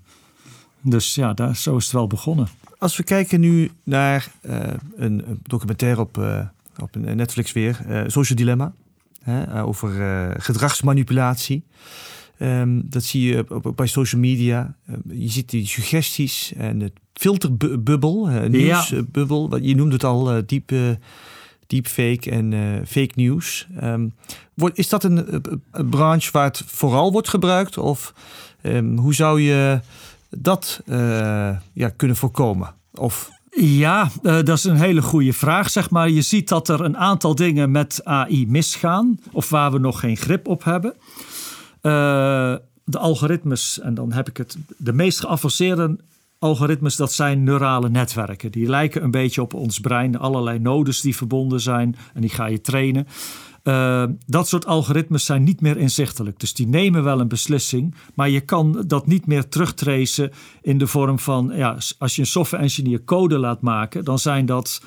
Dus 0.81 1.15
ja, 1.15 1.33
daar, 1.33 1.55
zo 1.55 1.75
is 1.77 1.83
het 1.83 1.93
wel 1.93 2.07
begonnen. 2.07 2.47
Als 2.77 2.97
we 2.97 3.03
kijken 3.03 3.39
nu 3.39 3.71
naar 3.83 4.31
eh, 4.41 4.59
een, 4.95 5.39
documentaire 5.43 6.01
op, 6.01 6.17
eh, 6.17 6.39
op 6.77 6.95
Netflix 6.95 7.51
weer, 7.51 8.03
Social 8.07 8.37
Dilemma, 8.37 8.73
hè, 9.21 9.63
over 9.63 9.89
gedragsmanipulatie. 10.41 11.63
Ehm, 12.39 12.81
dat 12.83 13.03
zie 13.03 13.21
je 13.27 13.45
op, 13.49 13.65
op- 13.65 13.75
bij 13.75 13.87
social 13.87 14.21
media. 14.21 14.75
Eh, 14.85 14.95
je 15.09 15.29
ziet 15.29 15.49
die 15.49 15.67
suggesties 15.67 16.53
en 16.57 16.79
het 16.79 16.93
filterbubbel, 17.13 18.29
uh, 18.29 18.43
nieuwsbubbel. 18.45 19.49
Wat 19.49 19.59
Je 19.65 19.75
noemde 19.75 19.93
het 19.93 20.03
al, 20.03 20.31
eh, 20.31 20.37
diep, 20.45 20.71
deepfake 21.67 22.31
en 22.31 22.53
eh, 22.53 22.85
fake 22.87 23.11
news. 23.15 23.67
Ehm, 23.79 24.07
is 24.73 24.89
dat 24.89 25.03
een, 25.03 25.41
een 25.71 25.89
branche 25.89 26.31
waar 26.31 26.45
het 26.45 26.63
vooral 26.65 27.11
wordt 27.11 27.29
gebruikt? 27.29 27.77
Of 27.77 28.13
ehm, 28.61 28.97
hoe 28.97 29.13
zou 29.13 29.41
je 29.41 29.79
dat 30.29 30.81
ja, 31.73 31.89
kunnen 31.95 32.17
voorkomen? 32.17 32.73
Of 32.93 33.29
Ja, 33.51 34.09
dat 34.21 34.49
is 34.49 34.63
een 34.63 34.75
hele 34.75 35.01
goede 35.01 35.33
vraag. 35.33 35.69
Zeg 35.69 35.89
maar, 35.89 36.09
je 36.09 36.21
ziet 36.21 36.49
dat 36.49 36.69
er 36.69 36.81
een 36.81 36.97
aantal 36.97 37.35
dingen 37.35 37.71
met 37.71 38.01
AI 38.03 38.47
misgaan, 38.47 39.19
of 39.31 39.49
waar 39.49 39.71
we 39.71 39.79
nog 39.79 39.99
geen 39.99 40.17
grip 40.17 40.47
op 40.47 40.63
hebben. 40.63 40.93
Eh, 41.81 42.55
de 42.83 42.97
algoritmes, 42.97 43.79
en 43.79 43.93
dan 43.93 44.11
heb 44.11 44.29
ik 44.29 44.37
het, 44.37 44.57
de 44.77 44.93
meest 44.93 45.19
geavanceerde 45.19 45.97
algoritmes, 46.39 46.95
dat 46.95 47.13
zijn 47.13 47.43
neurale 47.43 47.89
netwerken. 47.89 48.51
Die 48.51 48.69
lijken 48.69 49.03
een 49.03 49.11
beetje 49.11 49.41
op 49.41 49.53
ons 49.53 49.79
brein, 49.79 50.19
allerlei 50.19 50.59
nodes 50.59 51.01
die 51.01 51.15
verbonden 51.15 51.61
zijn 51.61 51.95
en 52.13 52.21
die 52.21 52.29
ga 52.29 52.45
je 52.45 52.61
trainen. 52.61 53.07
Eh, 53.63 54.03
dat 54.25 54.47
soort 54.47 54.65
algoritmes 54.65 55.25
zijn 55.25 55.43
niet 55.43 55.61
meer 55.61 55.77
inzichtelijk. 55.77 56.39
Dus 56.39 56.53
die 56.53 56.67
nemen 56.67 57.03
wel 57.03 57.19
een 57.19 57.27
beslissing, 57.27 57.95
maar 58.13 58.29
je 58.29 58.41
kan 58.41 58.83
dat 58.87 59.07
niet 59.07 59.25
meer 59.25 59.49
terugtracen 59.49 60.31
in 60.61 60.77
de 60.77 60.87
vorm 60.87 61.19
van, 61.19 61.51
ja, 61.55 61.77
als 61.97 62.15
je 62.15 62.21
een 62.21 62.27
software 62.27 62.63
engineer 62.63 63.03
code 63.03 63.37
laat 63.37 63.61
maken, 63.61 64.05
dan 64.05 64.19
zijn 64.19 64.45
dat 64.45 64.81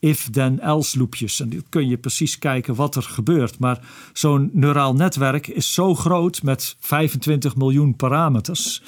if-then-else 0.00 0.98
loopjes. 0.98 1.40
En 1.40 1.48
dan 1.48 1.62
kun 1.68 1.88
je 1.88 1.96
precies 1.96 2.38
kijken 2.38 2.74
wat 2.74 2.96
er 2.96 3.02
gebeurt. 3.02 3.58
Maar 3.58 3.80
zo'n 4.12 4.50
neuraal 4.52 4.94
netwerk 4.94 5.46
is 5.46 5.74
zo 5.74 5.94
groot 5.94 6.42
met 6.42 6.76
25 6.80 7.56
miljoen 7.56 7.96
parameters 7.96 8.82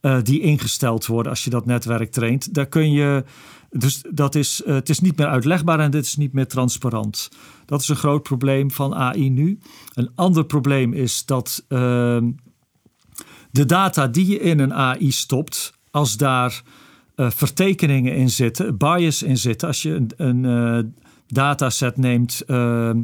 eh, 0.00 0.18
die 0.22 0.40
ingesteld 0.40 1.06
worden 1.06 1.30
als 1.32 1.44
je 1.44 1.50
dat 1.50 1.66
netwerk 1.66 2.12
traint. 2.12 2.54
Daar 2.54 2.66
kun 2.66 2.92
je. 2.92 3.24
Dus 3.70 4.02
dat 4.10 4.34
is, 4.34 4.62
eh, 4.62 4.74
het 4.74 4.88
is 4.88 5.00
niet 5.00 5.16
meer 5.16 5.26
uitlegbaar 5.26 5.80
en 5.80 5.90
dit 5.90 6.04
is 6.04 6.16
niet 6.16 6.32
meer 6.32 6.46
transparant. 6.46 7.30
Dat 7.66 7.80
is 7.80 7.88
een 7.88 7.96
groot 7.96 8.22
probleem 8.22 8.70
van 8.70 8.94
AI 8.94 9.30
nu. 9.30 9.58
Een 9.94 10.10
ander 10.14 10.44
probleem 10.44 10.92
is 10.92 11.24
dat 11.24 11.64
ehm, 11.68 12.30
de 13.50 13.64
data 13.64 14.06
die 14.06 14.26
je 14.26 14.40
in 14.40 14.58
een 14.58 14.74
AI 14.74 15.12
stopt, 15.12 15.72
als 15.90 16.16
daar 16.16 16.62
eh, 17.14 17.30
vertekeningen 17.30 18.14
in 18.14 18.30
zitten, 18.30 18.76
bias 18.76 19.22
in 19.22 19.36
zitten, 19.36 19.68
als 19.68 19.82
je 19.82 20.06
een, 20.16 20.44
eh, 20.44 20.78
dataset 21.26 21.96
neemt 21.96 22.42
ehm, 22.46 23.02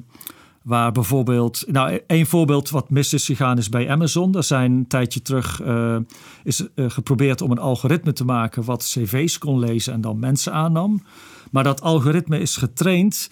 Waar 0.62 0.92
bijvoorbeeld, 0.92 1.64
nou, 1.66 2.00
één 2.06 2.26
voorbeeld 2.26 2.70
wat 2.70 2.90
mis 2.90 3.12
is 3.12 3.26
gegaan 3.26 3.58
is 3.58 3.68
bij 3.68 3.90
Amazon. 3.90 4.34
Er 4.34 4.42
zijn 4.42 4.72
een 4.72 4.86
tijdje 4.86 5.22
terug 5.22 5.62
is 6.44 6.64
geprobeerd 6.76 7.42
om 7.42 7.50
een 7.50 7.58
algoritme 7.58 8.12
te 8.12 8.24
maken 8.24 8.64
wat 8.64 8.90
cv's 8.94 9.38
kon 9.38 9.58
lezen 9.58 9.92
en 9.92 10.00
dan 10.00 10.18
mensen 10.18 10.52
aannam. 10.52 11.02
Maar 11.50 11.64
dat 11.64 11.80
algoritme 11.80 12.38
is 12.38 12.56
getraind 12.56 13.30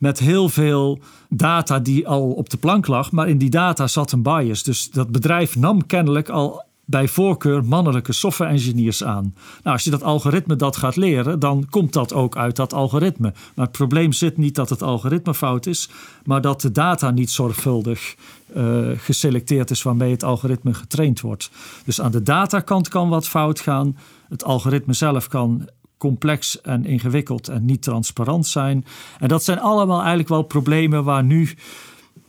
met 0.00 0.18
heel 0.18 0.48
veel 0.48 0.98
data 1.28 1.78
die 1.78 2.08
al 2.08 2.30
op 2.30 2.50
de 2.50 2.56
plank 2.56 2.86
lag. 2.86 3.12
Maar 3.12 3.28
in 3.28 3.38
die 3.38 3.50
data 3.50 3.86
zat 3.86 4.12
een 4.12 4.22
bias. 4.22 4.62
Dus 4.62 4.90
dat 4.90 5.10
bedrijf 5.10 5.56
nam 5.56 5.86
kennelijk 5.86 6.28
al 6.28 6.62
bij 6.90 7.08
voorkeur 7.08 7.64
mannelijke 7.64 8.12
software 8.12 8.50
engineers 8.50 9.04
aan. 9.04 9.34
Nou, 9.62 9.76
als 9.76 9.84
je 9.84 9.90
dat 9.90 10.02
algoritme 10.02 10.56
dat 10.56 10.76
gaat 10.76 10.96
leren, 10.96 11.38
dan 11.38 11.66
komt 11.70 11.92
dat 11.92 12.12
ook 12.12 12.36
uit 12.36 12.56
dat 12.56 12.72
algoritme. 12.72 13.32
Maar 13.54 13.66
het 13.66 13.76
probleem 13.76 14.12
zit 14.12 14.36
niet 14.36 14.54
dat 14.54 14.68
het 14.68 14.82
algoritme 14.82 15.34
fout 15.34 15.66
is, 15.66 15.90
maar 16.24 16.40
dat 16.40 16.60
de 16.60 16.72
data 16.72 17.10
niet 17.10 17.30
zorgvuldig 17.30 18.14
uh, 18.56 18.88
geselecteerd 18.96 19.70
is 19.70 19.82
waarmee 19.82 20.10
het 20.10 20.24
algoritme 20.24 20.74
getraind 20.74 21.20
wordt. 21.20 21.50
Dus 21.84 22.00
aan 22.00 22.12
de 22.12 22.22
datakant 22.22 22.88
kan 22.88 23.08
wat 23.08 23.28
fout 23.28 23.60
gaan. 23.60 23.96
Het 24.28 24.44
algoritme 24.44 24.92
zelf 24.92 25.28
kan 25.28 25.68
complex 25.98 26.60
en 26.60 26.84
ingewikkeld 26.84 27.48
en 27.48 27.64
niet 27.64 27.82
transparant 27.82 28.46
zijn. 28.46 28.84
En 29.18 29.28
dat 29.28 29.44
zijn 29.44 29.60
allemaal 29.60 29.98
eigenlijk 29.98 30.28
wel 30.28 30.42
problemen 30.42 31.04
waar 31.04 31.24
nu 31.24 31.48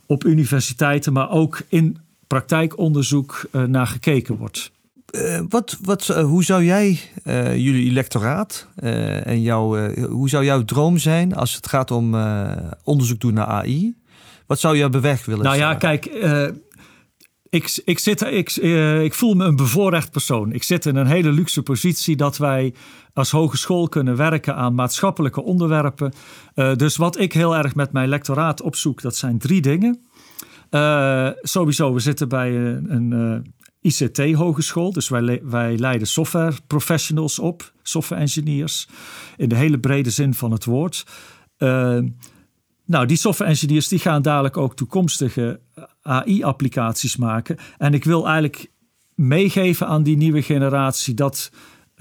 op 0.06 0.24
universiteiten, 0.24 1.12
maar 1.12 1.30
ook 1.30 1.62
in 1.68 1.98
praktijkonderzoek 2.32 3.44
uh, 3.52 3.62
naar 3.62 3.86
gekeken 3.86 4.36
wordt. 4.36 4.70
Uh, 5.10 5.40
wat, 5.48 5.78
wat, 5.82 6.08
uh, 6.10 6.24
hoe 6.24 6.44
zou 6.44 6.64
jij 6.64 7.00
jullie 7.56 7.90
electoraat 7.90 8.68
en 9.24 9.42
jouw, 9.42 9.94
hoe 9.94 10.28
zou 10.28 10.44
jouw 10.44 10.64
droom 10.64 10.98
zijn 10.98 11.34
als 11.34 11.54
het 11.54 11.68
gaat 11.68 11.90
om 11.90 12.14
onderzoek 12.84 13.20
doen 13.20 13.34
naar 13.34 13.46
AI? 13.46 13.94
Wat 14.46 14.60
zou 14.60 14.76
je 14.76 14.88
beweg 14.88 15.24
willen? 15.24 15.44
Nou 15.44 15.56
ja, 15.56 15.74
kijk, 15.74 16.06
ik, 17.50 17.80
ik, 17.84 17.98
zit, 17.98 18.22
ik, 18.22 18.56
ik 19.02 19.14
voel 19.14 19.34
me 19.34 19.44
een 19.44 19.56
bevoorrecht 19.56 20.10
persoon. 20.10 20.52
Ik 20.52 20.62
zit 20.62 20.86
in 20.86 20.96
een 20.96 21.06
hele 21.06 21.32
luxe 21.32 21.62
positie 21.62 22.16
dat 22.16 22.36
wij 22.36 22.74
als 23.14 23.30
hogeschool 23.30 23.88
kunnen 23.88 24.16
werken 24.16 24.56
aan 24.56 24.74
maatschappelijke 24.74 25.42
onderwerpen. 25.42 26.12
dus 26.76 26.96
wat 26.96 27.18
ik 27.18 27.32
heel 27.32 27.56
erg 27.56 27.74
met 27.74 27.92
mijn 27.92 28.08
lectoraat 28.08 28.62
opzoek, 28.62 29.02
dat 29.02 29.16
zijn 29.16 29.38
drie 29.38 29.60
dingen. 29.60 30.00
Uh, 30.74 31.28
sowieso, 31.42 31.94
we 31.94 32.00
zitten 32.00 32.28
bij 32.28 32.56
een, 32.56 32.92
een 32.94 33.42
eh, 33.82 33.90
ICT-hogeschool. 33.92 34.92
Dus 34.92 35.08
wij, 35.08 35.40
wij 35.44 35.78
leiden 35.78 36.08
software 36.08 36.54
professionals 36.66 37.38
op, 37.38 37.72
software 37.82 38.20
engineers, 38.20 38.88
in 39.36 39.48
de 39.48 39.54
hele 39.54 39.78
brede 39.78 40.10
zin 40.10 40.34
van 40.34 40.50
het 40.50 40.64
woord. 40.64 41.06
Uh, 41.58 41.98
nou, 42.84 43.06
die 43.06 43.16
software 43.16 43.50
engineers 43.50 43.88
die 43.88 43.98
gaan 43.98 44.22
dadelijk 44.22 44.56
ook 44.56 44.76
toekomstige 44.76 45.60
AI-applicaties 46.02 47.16
maken. 47.16 47.56
En 47.78 47.94
ik 47.94 48.04
wil 48.04 48.24
eigenlijk 48.24 48.70
meegeven 49.14 49.86
aan 49.86 50.02
die 50.02 50.16
nieuwe 50.16 50.42
generatie 50.42 51.14
dat 51.14 51.50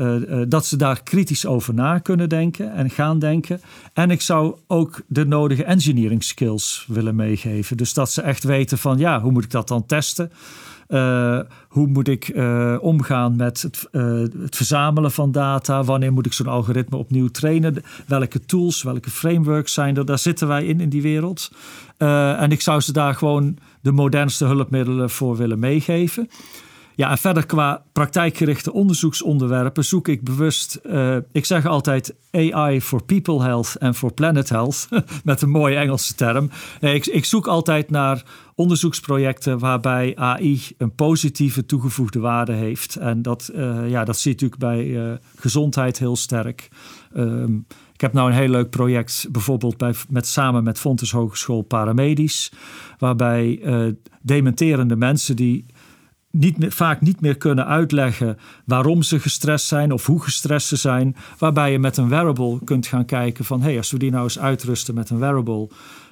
uh, 0.02 0.42
dat 0.48 0.66
ze 0.66 0.78
daar 0.78 1.04
kritisch 1.04 1.46
over 1.46 1.74
na 1.74 2.00
kunnen 2.00 2.30
denken 2.30 2.74
en 2.74 2.90
gaan 2.90 3.20
denken. 3.20 3.62
En 3.94 4.12
ik 4.12 4.22
zou 4.22 4.56
ook 4.68 5.02
de 5.08 5.26
nodige 5.26 5.64
engineering 5.64 6.24
skills 6.24 6.86
willen 6.88 7.16
meegeven. 7.16 7.78
Dus 7.78 7.94
dat 7.94 8.12
ze 8.12 8.22
echt 8.22 8.44
weten 8.44 8.78
van 8.78 8.98
ja, 8.98 9.22
hoe 9.22 9.32
moet 9.32 9.44
ik 9.44 9.52
dat 9.52 9.68
dan 9.68 9.86
testen? 9.86 10.32
Uh, 10.88 11.40
hoe 11.68 11.88
moet 11.88 12.08
ik 12.08 12.34
omgaan 12.80 13.36
met 13.36 13.62
het, 13.62 13.88
het, 13.92 14.56
verzamelen 14.56 15.12
van 15.12 15.32
data? 15.32 15.84
Wanneer 15.84 16.14
moet 16.14 16.26
ik 16.26 16.34
zo'n 16.34 16.48
algoritme 16.48 16.98
opnieuw 16.98 17.28
trainen? 17.28 17.84
Welke 18.08 18.46
tools, 18.46 18.84
welke 18.84 19.10
frameworks 19.10 19.74
zijn 19.74 19.98
er? 19.98 20.06
Daar 20.06 20.20
zitten 20.20 20.48
wij 20.48 20.66
in, 20.66 20.80
in 20.80 20.90
die 20.90 21.02
wereld. 21.02 21.52
en 21.98 22.52
ik 22.52 22.62
zou 22.62 22.82
ze 22.82 22.92
daar 22.92 23.16
gewoon 23.16 23.58
de 23.82 23.92
modernste 23.92 24.46
hulpmiddelen 24.46 25.10
voor 25.10 25.38
willen 25.38 25.60
meegeven. 25.60 26.30
Ja, 27.02 27.10
en 27.10 27.18
verder 27.18 27.46
qua 27.46 27.84
praktijkgerichte 27.92 28.74
onderzoeksonderwerpen 28.74 29.86
zoek 29.86 30.08
ik 30.08 30.24
bewust, 30.24 30.80
uh, 30.84 31.18
ik 31.32 31.46
zeg 31.46 31.66
altijd 31.66 32.16
AI 32.32 32.82
for 32.82 33.04
people 33.04 33.44
health 33.44 33.76
en 33.76 33.96
for 33.96 34.14
planet 34.14 34.50
health, 34.50 34.88
met 35.24 35.42
een 35.42 35.50
mooie 35.50 35.76
Engelse 35.76 36.16
term. 36.16 36.50
Nee, 36.80 36.96
ik, 36.96 37.06
ik 37.06 37.26
zoek 37.26 37.48
altijd 37.48 37.90
naar 37.90 38.24
onderzoeksprojecten 38.56 39.60
waarbij 39.60 40.16
AI 40.16 40.62
een 40.78 40.96
positieve 40.96 41.66
toegevoegde 41.66 42.20
waarde 42.20 42.54
heeft. 42.54 42.96
En 42.96 43.22
dat, 43.22 43.52
uh, 43.56 43.90
ja, 43.90 44.04
dat 44.04 44.18
zie 44.18 44.36
je 44.38 44.46
natuurlijk 44.46 44.62
bij 44.92 45.20
gezondheid 45.36 46.00
heel 46.00 46.16
sterk. 46.16 46.70
Um, 47.18 47.66
ik 47.94 48.02
heb 48.02 48.14
nou 48.14 48.30
een 48.30 48.38
heel 48.38 48.50
leuk 48.50 48.70
project, 48.70 49.28
bijvoorbeeld 49.32 49.78
bij, 49.78 49.94
met, 50.10 50.28
samen 50.28 50.64
met 50.64 50.80
Fontes 50.80 51.12
Hogeschool 51.12 51.62
Paramedisch, 51.62 52.52
waarbij 52.98 53.60
dementerende 54.22 54.96
mensen 54.96 55.36
die 55.36 55.66
niet 56.32 56.58
meer, 56.58 56.72
vaak 56.72 57.02
niet 57.02 57.22
meer 57.22 57.38
kunnen 57.38 57.66
uitleggen 57.66 58.38
waarom 58.66 59.04
ze 59.04 59.20
gestrest 59.20 59.66
zijn 59.66 59.92
of 59.92 60.06
hoe 60.06 60.24
gestrest 60.24 60.68
ze 60.68 60.76
zijn. 60.76 61.16
Waarbij 61.38 61.72
je 61.72 61.80
met 61.80 61.98
een 61.98 62.10
wearable 62.10 62.60
kunt 62.64 62.88
gaan 62.88 63.06
kijken 63.06 63.46
van 63.46 63.62
hey, 63.62 63.78
als 63.78 63.92
we 63.92 63.98
die 63.98 64.12
nou 64.12 64.24
eens 64.24 64.40
uitrusten 64.40 64.94
met 64.94 65.10
een 65.10 65.20
wearable, 65.20 65.70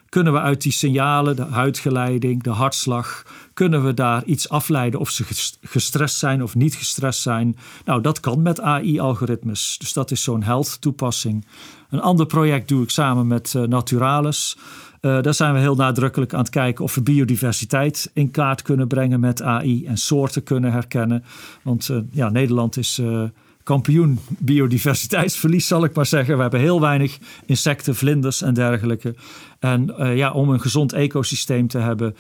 kunnen 0.10 0.34
we 0.34 0.40
uit 0.40 0.62
die 0.62 0.72
signalen, 0.72 1.36
de 1.36 1.46
huidgeleiding, 1.46 2.44
de 2.44 2.50
hartslag, 2.50 3.26
kunnen 3.54 3.86
we 3.86 3.94
daar 3.94 4.24
iets 4.24 4.50
afleiden 4.50 5.00
of 5.00 5.10
ze 5.10 5.24
gestrest 5.62 6.18
zijn 6.18 6.44
of 6.44 6.56
niet 6.56 6.76
gestrest 6.76 7.22
zijn. 7.22 7.58
Nou, 7.86 8.02
dat 8.02 8.20
kan 8.20 8.42
met 8.42 8.62
AI-algoritmes. 8.62 9.78
Dus 9.80 9.94
dat 9.94 10.12
is 10.12 10.24
zo'n 10.24 10.44
health 10.44 10.82
toepassing. 10.82 11.46
Een 11.90 12.02
ander 12.02 12.26
project 12.26 12.68
doe 12.68 12.84
ik 12.84 12.90
samen 12.90 13.28
met 13.28 13.54
uh, 13.54 13.64
Naturalis. 13.64 14.58
Uh, 15.02 15.22
daar 15.22 15.34
zijn 15.34 15.54
we 15.54 15.60
heel 15.60 15.76
nadrukkelijk 15.76 16.34
aan 16.34 16.40
het 16.40 16.50
kijken 16.50 16.84
of 16.84 16.96
we 16.96 17.02
biodiversiteit 17.02 18.12
in 18.14 18.32
kaart 18.32 18.62
kunnen 18.62 18.88
brengen 18.88 19.20
met 19.20 19.42
AI 19.42 19.86
en 19.86 19.98
soorten 19.98 20.44
kunnen 20.44 20.72
herkennen. 20.72 21.24
Want 21.64 21.90
uh, 21.90 21.98
ja, 22.12 22.30
Nederland 22.30 22.78
is 22.78 23.00
uh, 23.00 23.24
kampioen 23.64 24.20
biodiversiteitsverlies, 24.38 25.68
zal 25.68 25.84
ik 25.84 25.96
maar 25.96 26.06
zeggen. 26.06 26.36
We 26.36 26.42
hebben 26.42 26.60
heel 26.60 26.82
weinig 26.82 27.18
insecten, 27.46 27.96
vlinders 27.96 28.42
en 28.42 28.54
dergelijke. 28.54 29.16
En 29.60 29.94
ja, 30.16 30.32
om 30.32 30.50
een 30.50 30.62
gezond 30.62 30.94
ecosysteem 30.94 31.68
te 31.68 31.78
hebben, 31.78 32.16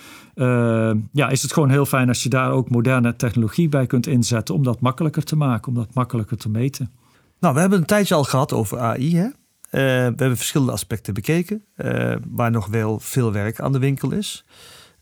ja, 1.11 1.29
is 1.29 1.41
het 1.41 1.53
gewoon 1.53 1.69
heel 1.69 1.85
fijn 1.85 2.07
als 2.07 2.23
je 2.23 2.29
daar 2.29 2.51
ook 2.51 2.69
moderne 2.69 3.15
technologie 3.15 3.69
bij 3.69 3.85
kunt 3.85 4.07
inzetten 4.07 4.55
om 4.55 4.63
dat 4.63 4.79
makkelijker 4.79 5.23
te 5.23 5.35
maken, 5.35 5.67
om 5.67 5.77
dat 5.77 5.93
makkelijker 5.93 6.37
te 6.37 6.49
meten. 6.49 6.91
Nou, 7.39 7.53
we 7.53 7.59
hebben 7.59 7.79
een 7.79 7.85
tijdje 7.85 8.15
al 8.15 8.23
gehad 8.23 8.53
over 8.53 8.79
AI. 8.79 9.17
Hè? 9.17 9.27
Eh, 9.69 9.81
we 9.81 10.13
hebben 10.15 10.37
verschillende 10.37 10.71
aspecten 10.71 11.13
bekeken, 11.13 11.63
uh, 11.77 12.15
waar 12.27 12.51
nog 12.51 12.67
wel 12.67 12.99
veel 12.99 13.31
werk 13.31 13.59
aan 13.59 13.71
de 13.71 13.79
winkel 13.79 14.11
is. 14.11 14.45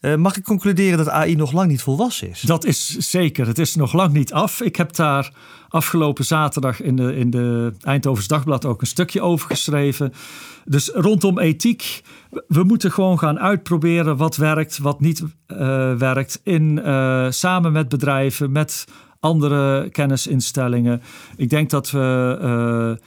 Uh, 0.01 0.15
mag 0.15 0.37
ik 0.37 0.43
concluderen 0.43 0.97
dat 0.97 1.09
AI 1.09 1.35
nog 1.35 1.51
lang 1.51 1.69
niet 1.69 1.81
volwassen 1.81 2.29
is? 2.29 2.41
Dat 2.41 2.65
is 2.65 2.87
zeker. 2.97 3.47
Het 3.47 3.59
is 3.59 3.75
nog 3.75 3.93
lang 3.93 4.13
niet 4.13 4.33
af. 4.33 4.61
Ik 4.61 4.75
heb 4.75 4.95
daar 4.95 5.33
afgelopen 5.69 6.25
zaterdag 6.25 6.81
in 6.81 6.95
de, 6.95 7.15
in 7.15 7.29
de 7.29 7.73
Eindhovens 7.81 8.27
Dagblad 8.27 8.65
ook 8.65 8.81
een 8.81 8.87
stukje 8.87 9.21
over 9.21 9.47
geschreven. 9.47 10.13
Dus 10.65 10.89
rondom 10.93 11.39
ethiek, 11.39 12.01
we 12.47 12.63
moeten 12.63 12.91
gewoon 12.91 13.19
gaan 13.19 13.39
uitproberen 13.39 14.17
wat 14.17 14.35
werkt, 14.35 14.77
wat 14.77 14.99
niet 14.99 15.23
werkt. 15.97 16.39
In, 16.43 16.81
samen 17.29 17.71
met 17.71 17.89
bedrijven, 17.89 18.51
met 18.51 18.85
andere 19.19 19.89
kennisinstellingen. 19.89 21.01
Ik 21.35 21.49
denk 21.49 21.69
dat 21.69 21.91
we 21.91 22.97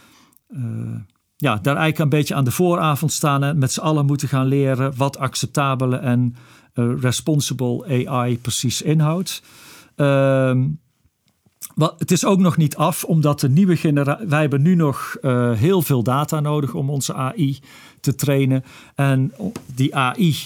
ja, 1.41 1.57
daar 1.63 1.77
eigenlijk 1.77 1.99
een 1.99 2.19
beetje 2.19 2.35
aan 2.35 2.45
de 2.45 2.51
vooravond 2.51 3.13
staan 3.13 3.45
en 3.45 3.59
met 3.59 3.73
z'n 3.73 3.81
allen 3.81 4.07
moeten 4.07 4.29
gaan 4.29 4.47
leren 4.47 4.97
wat 4.97 5.19
acceptabele 5.19 5.97
en 5.97 6.37
uh, 6.75 7.01
responsible 7.01 8.07
AI 8.07 8.39
precies 8.39 8.83
inhoudt. 8.83 9.43
Uh, 9.97 10.61
het 11.99 12.11
is 12.11 12.25
ook 12.25 12.39
nog 12.39 12.57
niet 12.57 12.77
af, 12.77 13.05
omdat 13.05 13.41
de 13.41 13.49
nieuwe 13.49 13.77
generatie. 13.77 14.27
Wij 14.27 14.41
hebben 14.41 14.63
nu 14.63 14.75
nog 14.75 15.17
uh, 15.23 15.53
heel 15.53 15.83
veel 15.83 16.03
data 16.03 16.41
nodig 16.41 16.75
om 16.75 16.91
onze 16.91 17.15
AI 17.15 17.61
te 18.01 18.15
trainen. 18.15 18.65
En 18.95 19.33
die 19.75 19.95
AI, 19.97 20.37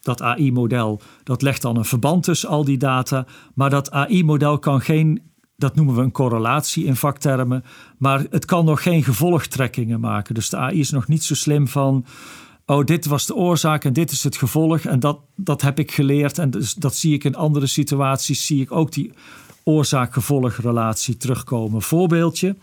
dat 0.00 0.22
AI-model, 0.22 1.00
dat 1.22 1.42
legt 1.42 1.62
dan 1.62 1.76
een 1.76 1.84
verband 1.84 2.22
tussen 2.22 2.48
al 2.48 2.64
die 2.64 2.78
data. 2.78 3.26
Maar 3.54 3.70
dat 3.70 3.90
AI-model 3.90 4.58
kan 4.58 4.80
geen 4.80 5.22
dat 5.56 5.74
noemen 5.74 5.94
we 5.94 6.02
een 6.02 6.12
correlatie 6.12 6.84
in 6.84 6.96
vaktermen. 6.96 7.64
Maar 7.98 8.26
het 8.30 8.44
kan 8.44 8.64
nog 8.64 8.82
geen 8.82 9.04
gevolgtrekkingen 9.04 10.00
maken. 10.00 10.34
Dus 10.34 10.50
de 10.50 10.56
AI 10.56 10.80
is 10.80 10.90
nog 10.90 11.08
niet 11.08 11.24
zo 11.24 11.34
slim 11.34 11.68
van. 11.68 12.06
Oh, 12.66 12.84
dit 12.84 13.06
was 13.06 13.26
de 13.26 13.34
oorzaak 13.34 13.84
en 13.84 13.92
dit 13.92 14.10
is 14.10 14.24
het 14.24 14.36
gevolg. 14.36 14.80
En 14.80 15.00
dat, 15.00 15.20
dat 15.36 15.62
heb 15.62 15.78
ik 15.78 15.92
geleerd. 15.92 16.38
En 16.38 16.50
dus, 16.50 16.74
dat 16.74 16.94
zie 16.94 17.14
ik 17.14 17.24
in 17.24 17.34
andere 17.34 17.66
situaties. 17.66 18.46
Zie 18.46 18.60
ik 18.60 18.72
ook 18.72 18.92
die 18.92 19.12
oorzaak-gevolgrelatie 19.64 21.16
terugkomen. 21.16 21.82
Voorbeeldje. 21.82 22.56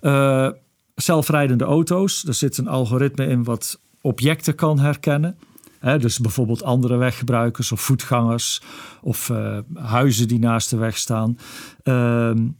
Uh, 0.00 0.48
zelfrijdende 0.94 1.64
auto's. 1.64 2.24
Er 2.26 2.34
zit 2.34 2.58
een 2.58 2.68
algoritme 2.68 3.26
in 3.26 3.44
wat 3.44 3.80
objecten 4.00 4.54
kan 4.54 4.78
herkennen 4.78 5.36
dus 5.80 6.18
bijvoorbeeld 6.18 6.62
andere 6.62 6.96
weggebruikers 6.96 7.72
of 7.72 7.80
voetgangers 7.80 8.62
of 9.02 9.28
uh, 9.28 9.58
huizen 9.74 10.28
die 10.28 10.38
naast 10.38 10.70
de 10.70 10.76
weg 10.76 10.96
staan. 10.96 11.38
Um, 11.84 12.56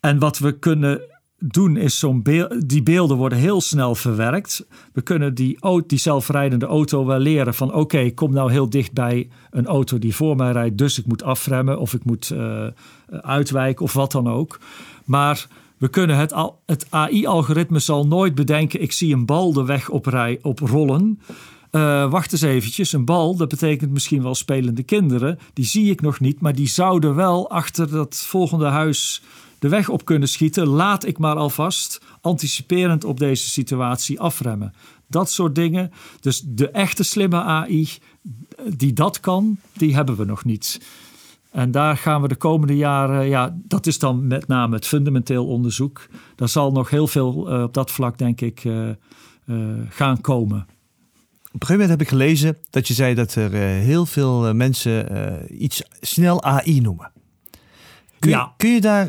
en 0.00 0.18
wat 0.18 0.38
we 0.38 0.58
kunnen 0.58 1.00
doen 1.38 1.76
is 1.76 1.98
zo'n 1.98 2.22
die 2.66 2.82
beelden 2.82 3.16
worden 3.16 3.38
heel 3.38 3.60
snel 3.60 3.94
verwerkt. 3.94 4.66
We 4.92 5.02
kunnen 5.02 5.34
die, 5.34 5.58
die 5.86 5.98
zelfrijdende 5.98 6.66
auto 6.66 7.06
wel 7.06 7.18
leren 7.18 7.54
van 7.54 7.74
oké, 7.74 7.98
ik 7.98 8.14
kom 8.14 8.32
nou 8.32 8.50
heel 8.50 8.70
dicht 8.70 8.92
bij 8.92 9.28
een 9.50 9.66
auto 9.66 9.98
die 9.98 10.14
voor 10.14 10.36
mij 10.36 10.52
rijdt, 10.52 10.78
dus 10.78 10.98
ik 10.98 11.06
moet 11.06 11.22
afremmen 11.22 11.78
of 11.78 11.94
ik 11.94 12.04
moet 12.04 12.30
uh, 12.30 12.66
uitwijken 13.08 13.84
of 13.84 13.92
wat 13.92 14.12
dan 14.12 14.28
ook. 14.28 14.60
Maar 15.04 15.46
we 15.76 15.88
kunnen 15.88 16.16
het, 16.16 16.34
het 16.66 16.86
AI-algoritme 16.90 17.78
zal 17.78 18.06
nooit 18.06 18.34
bedenken, 18.34 18.82
ik 18.82 18.92
zie 18.92 19.14
een 19.14 19.26
bal 19.26 19.52
de 19.52 19.64
weg 19.64 19.88
op, 19.88 20.06
rij, 20.06 20.38
op 20.42 20.58
rollen. 20.58 21.20
Uh, 21.72 22.10
wacht 22.10 22.32
eens 22.32 22.40
eventjes, 22.40 22.92
een 22.92 23.04
bal, 23.04 23.36
dat 23.36 23.48
betekent 23.48 23.90
misschien 23.90 24.22
wel 24.22 24.34
spelende 24.34 24.82
kinderen. 24.82 25.38
Die 25.52 25.64
zie 25.64 25.90
ik 25.90 26.00
nog 26.00 26.20
niet, 26.20 26.40
maar 26.40 26.54
die 26.54 26.68
zouden 26.68 27.14
wel 27.14 27.50
achter 27.50 27.90
dat 27.90 28.16
volgende 28.16 28.66
huis 28.66 29.22
de 29.58 29.68
weg 29.68 29.88
op 29.88 30.04
kunnen 30.04 30.28
schieten. 30.28 30.66
Laat 30.66 31.06
ik 31.06 31.18
maar 31.18 31.36
alvast, 31.36 32.00
anticiperend 32.20 33.04
op 33.04 33.18
deze 33.18 33.48
situatie, 33.48 34.20
afremmen. 34.20 34.74
Dat 35.06 35.30
soort 35.30 35.54
dingen. 35.54 35.92
Dus 36.20 36.42
de 36.46 36.70
echte 36.70 37.02
slimme 37.02 37.42
AI 37.42 37.88
die 38.76 38.92
dat 38.92 39.20
kan, 39.20 39.58
die 39.72 39.94
hebben 39.94 40.16
we 40.16 40.24
nog 40.24 40.44
niet. 40.44 40.80
En 41.50 41.70
daar 41.70 41.96
gaan 41.96 42.22
we 42.22 42.28
de 42.28 42.36
komende 42.36 42.76
jaren, 42.76 43.28
ja, 43.28 43.56
dat 43.64 43.86
is 43.86 43.98
dan 43.98 44.26
met 44.26 44.46
name 44.46 44.74
het 44.74 44.86
fundamenteel 44.86 45.46
onderzoek. 45.46 46.06
Daar 46.36 46.48
zal 46.48 46.72
nog 46.72 46.90
heel 46.90 47.06
veel 47.06 47.54
uh, 47.54 47.62
op 47.62 47.74
dat 47.74 47.90
vlak, 47.90 48.18
denk 48.18 48.40
ik, 48.40 48.64
uh, 48.64 48.88
gaan 49.88 50.20
komen. 50.20 50.66
Op 51.58 51.64
een 51.64 51.70
gegeven 51.70 51.88
moment 51.90 52.10
heb 52.10 52.22
ik 52.22 52.38
gelezen 52.38 52.56
dat 52.70 52.88
je 52.88 52.94
zei 52.94 53.14
dat 53.14 53.34
er 53.34 53.52
heel 53.52 54.06
veel 54.06 54.54
mensen 54.54 55.62
iets 55.62 55.82
snel 56.00 56.42
AI 56.42 56.80
noemen. 56.80 57.12
Kun, 58.18 58.30
ja. 58.30 58.40
je, 58.40 58.50
kun, 58.56 58.70
je 58.70 58.80
daar, 58.80 59.06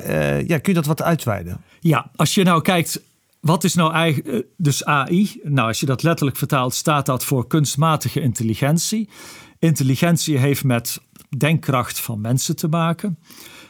ja, 0.48 0.58
kun 0.58 0.74
je 0.74 0.74
dat 0.74 0.86
wat 0.86 1.02
uitweiden? 1.02 1.62
Ja, 1.80 2.12
als 2.16 2.34
je 2.34 2.44
nou 2.44 2.62
kijkt, 2.62 3.02
wat 3.40 3.64
is 3.64 3.74
nou 3.74 3.94
eigenlijk, 3.94 4.46
dus 4.58 4.86
AI? 4.86 5.40
Nou, 5.44 5.68
als 5.68 5.80
je 5.80 5.86
dat 5.86 6.04
letterlijk 6.04 6.38
vertaalt, 6.38 6.74
staat 6.74 7.06
dat 7.06 7.26
voor 7.26 7.48
kunstmatige 7.48 8.22
intelligentie. 8.22 9.10
Intelligentie 9.60 10.38
heeft 10.38 10.64
met 10.64 11.02
denkkracht 11.38 12.00
van 12.00 12.22
mensen 12.22 12.56
te 12.56 12.68
maken. 12.68 13.18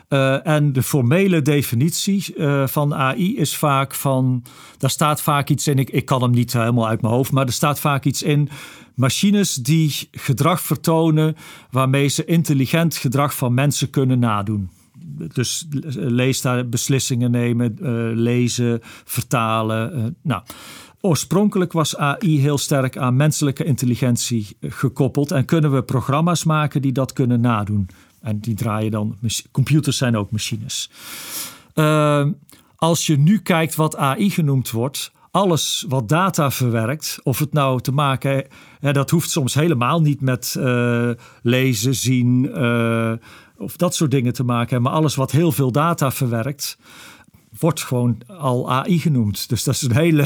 Uh, 0.09 0.47
en 0.47 0.73
de 0.73 0.83
formele 0.83 1.41
definitie 1.41 2.33
uh, 2.35 2.67
van 2.67 2.93
AI 2.93 3.37
is 3.37 3.55
vaak 3.55 3.95
van. 3.95 4.43
Daar 4.77 4.89
staat 4.89 5.21
vaak 5.21 5.49
iets 5.49 5.67
in. 5.67 5.79
Ik, 5.79 5.89
ik 5.89 6.05
kan 6.05 6.21
hem 6.21 6.31
niet 6.31 6.53
helemaal 6.53 6.87
uit 6.87 7.01
mijn 7.01 7.13
hoofd, 7.13 7.31
maar 7.31 7.45
er 7.45 7.51
staat 7.51 7.79
vaak 7.79 8.05
iets 8.05 8.23
in. 8.23 8.49
Machines 8.95 9.53
die 9.53 10.09
gedrag 10.11 10.61
vertonen 10.61 11.35
waarmee 11.71 12.07
ze 12.07 12.25
intelligent 12.25 12.97
gedrag 12.97 13.35
van 13.35 13.53
mensen 13.53 13.89
kunnen 13.89 14.19
nadoen 14.19 14.69
dus 15.33 15.67
lees 15.93 16.41
daar 16.41 16.69
beslissingen 16.69 17.31
nemen, 17.31 17.77
uh, 17.81 17.87
lezen, 18.13 18.79
vertalen. 19.03 20.15
Nou, 20.21 20.41
oorspronkelijk 21.01 21.73
was 21.73 21.97
AI 21.97 22.39
heel 22.39 22.57
sterk 22.57 22.97
aan 22.97 23.15
menselijke 23.15 23.63
intelligentie 23.63 24.57
gekoppeld 24.61 25.31
en 25.31 25.45
kunnen 25.45 25.71
we 25.73 25.83
programma's 25.83 26.43
maken 26.43 26.81
die 26.81 26.91
dat 26.91 27.13
kunnen 27.13 27.41
nadoen. 27.41 27.89
En 28.21 28.39
die 28.39 28.55
draaien 28.55 28.91
dan, 28.91 29.17
computers 29.51 29.97
zijn 29.97 30.17
ook 30.17 30.31
machines. 30.31 30.89
Uh, 31.75 32.25
als 32.75 33.05
je 33.05 33.17
nu 33.17 33.39
kijkt 33.39 33.75
wat 33.75 33.97
AI 33.97 34.29
genoemd 34.29 34.71
wordt, 34.71 35.11
alles 35.31 35.85
wat 35.87 36.09
data 36.09 36.51
verwerkt, 36.51 37.19
of 37.23 37.39
het 37.39 37.53
nou 37.53 37.81
te 37.81 37.91
maken, 37.91 38.45
hè, 38.79 38.91
dat 38.91 39.09
hoeft 39.09 39.29
soms 39.29 39.53
helemaal 39.53 40.01
niet 40.01 40.21
met 40.21 40.55
uh, 40.57 41.09
lezen, 41.41 41.95
zien, 41.95 42.43
uh, 42.43 43.13
of 43.57 43.75
dat 43.75 43.95
soort 43.95 44.11
dingen 44.11 44.33
te 44.33 44.43
maken. 44.43 44.81
Maar 44.81 44.91
alles 44.91 45.15
wat 45.15 45.31
heel 45.31 45.51
veel 45.51 45.71
data 45.71 46.11
verwerkt, 46.11 46.77
wordt 47.59 47.83
gewoon 47.83 48.21
al 48.27 48.71
AI 48.71 48.99
genoemd. 48.99 49.49
Dus 49.49 49.63
dat 49.63 49.73
is 49.73 49.81
een 49.81 49.95
hele. 49.95 50.25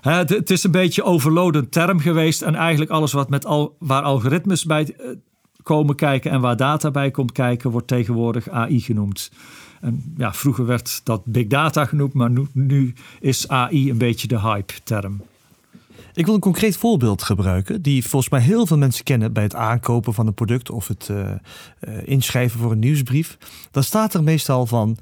het 0.00 0.50
is 0.50 0.64
een 0.64 0.70
beetje 0.70 1.02
overlodend 1.02 1.72
term 1.72 2.00
geweest. 2.00 2.42
En 2.42 2.54
eigenlijk 2.54 2.90
alles 2.90 3.12
wat 3.12 3.30
met 3.30 3.46
al, 3.46 3.76
waar 3.78 4.02
algoritmes 4.02 4.64
bij 4.64 4.94
eh, 4.98 5.06
komen 5.62 5.94
kijken 5.94 6.30
en 6.30 6.40
waar 6.40 6.56
data 6.56 6.90
bij 6.90 7.10
komt 7.10 7.32
kijken, 7.32 7.70
wordt 7.70 7.86
tegenwoordig 7.86 8.48
AI 8.48 8.80
genoemd. 8.80 9.30
En 9.80 10.14
ja, 10.16 10.34
vroeger 10.34 10.66
werd 10.66 11.00
dat 11.04 11.24
big 11.24 11.46
data 11.46 11.84
genoemd, 11.84 12.12
maar 12.12 12.30
nu, 12.30 12.46
nu 12.52 12.94
is 13.20 13.48
AI 13.48 13.90
een 13.90 13.98
beetje 13.98 14.28
de 14.28 14.40
hype-term. 14.40 15.20
Ik 16.14 16.24
wil 16.24 16.34
een 16.34 16.40
concreet 16.40 16.76
voorbeeld 16.76 17.22
gebruiken, 17.22 17.82
die 17.82 18.06
volgens 18.06 18.30
mij 18.30 18.40
heel 18.40 18.66
veel 18.66 18.78
mensen 18.78 19.04
kennen 19.04 19.32
bij 19.32 19.42
het 19.42 19.54
aankopen 19.54 20.14
van 20.14 20.26
een 20.26 20.34
product 20.34 20.70
of 20.70 20.88
het 20.88 21.08
uh, 21.10 21.30
uh, 21.80 21.94
inschrijven 22.04 22.60
voor 22.60 22.72
een 22.72 22.78
nieuwsbrief. 22.78 23.38
Dan 23.70 23.82
staat 23.82 24.14
er 24.14 24.22
meestal 24.22 24.66
van: 24.66 24.96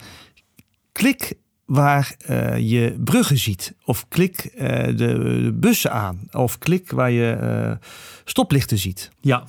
klik 0.92 1.34
waar 1.64 2.16
uh, 2.30 2.58
je 2.58 2.96
bruggen 3.04 3.38
ziet, 3.38 3.74
of 3.84 4.08
klik 4.08 4.52
de, 4.56 4.94
de, 4.96 5.52
bussen 5.54 5.92
aan, 5.92 6.20
of 6.32 6.58
klik 6.58 6.90
waar 6.90 7.10
je 7.10 7.78
stoplichten 8.24 8.78
ziet. 8.78 9.10
Ja. 9.20 9.44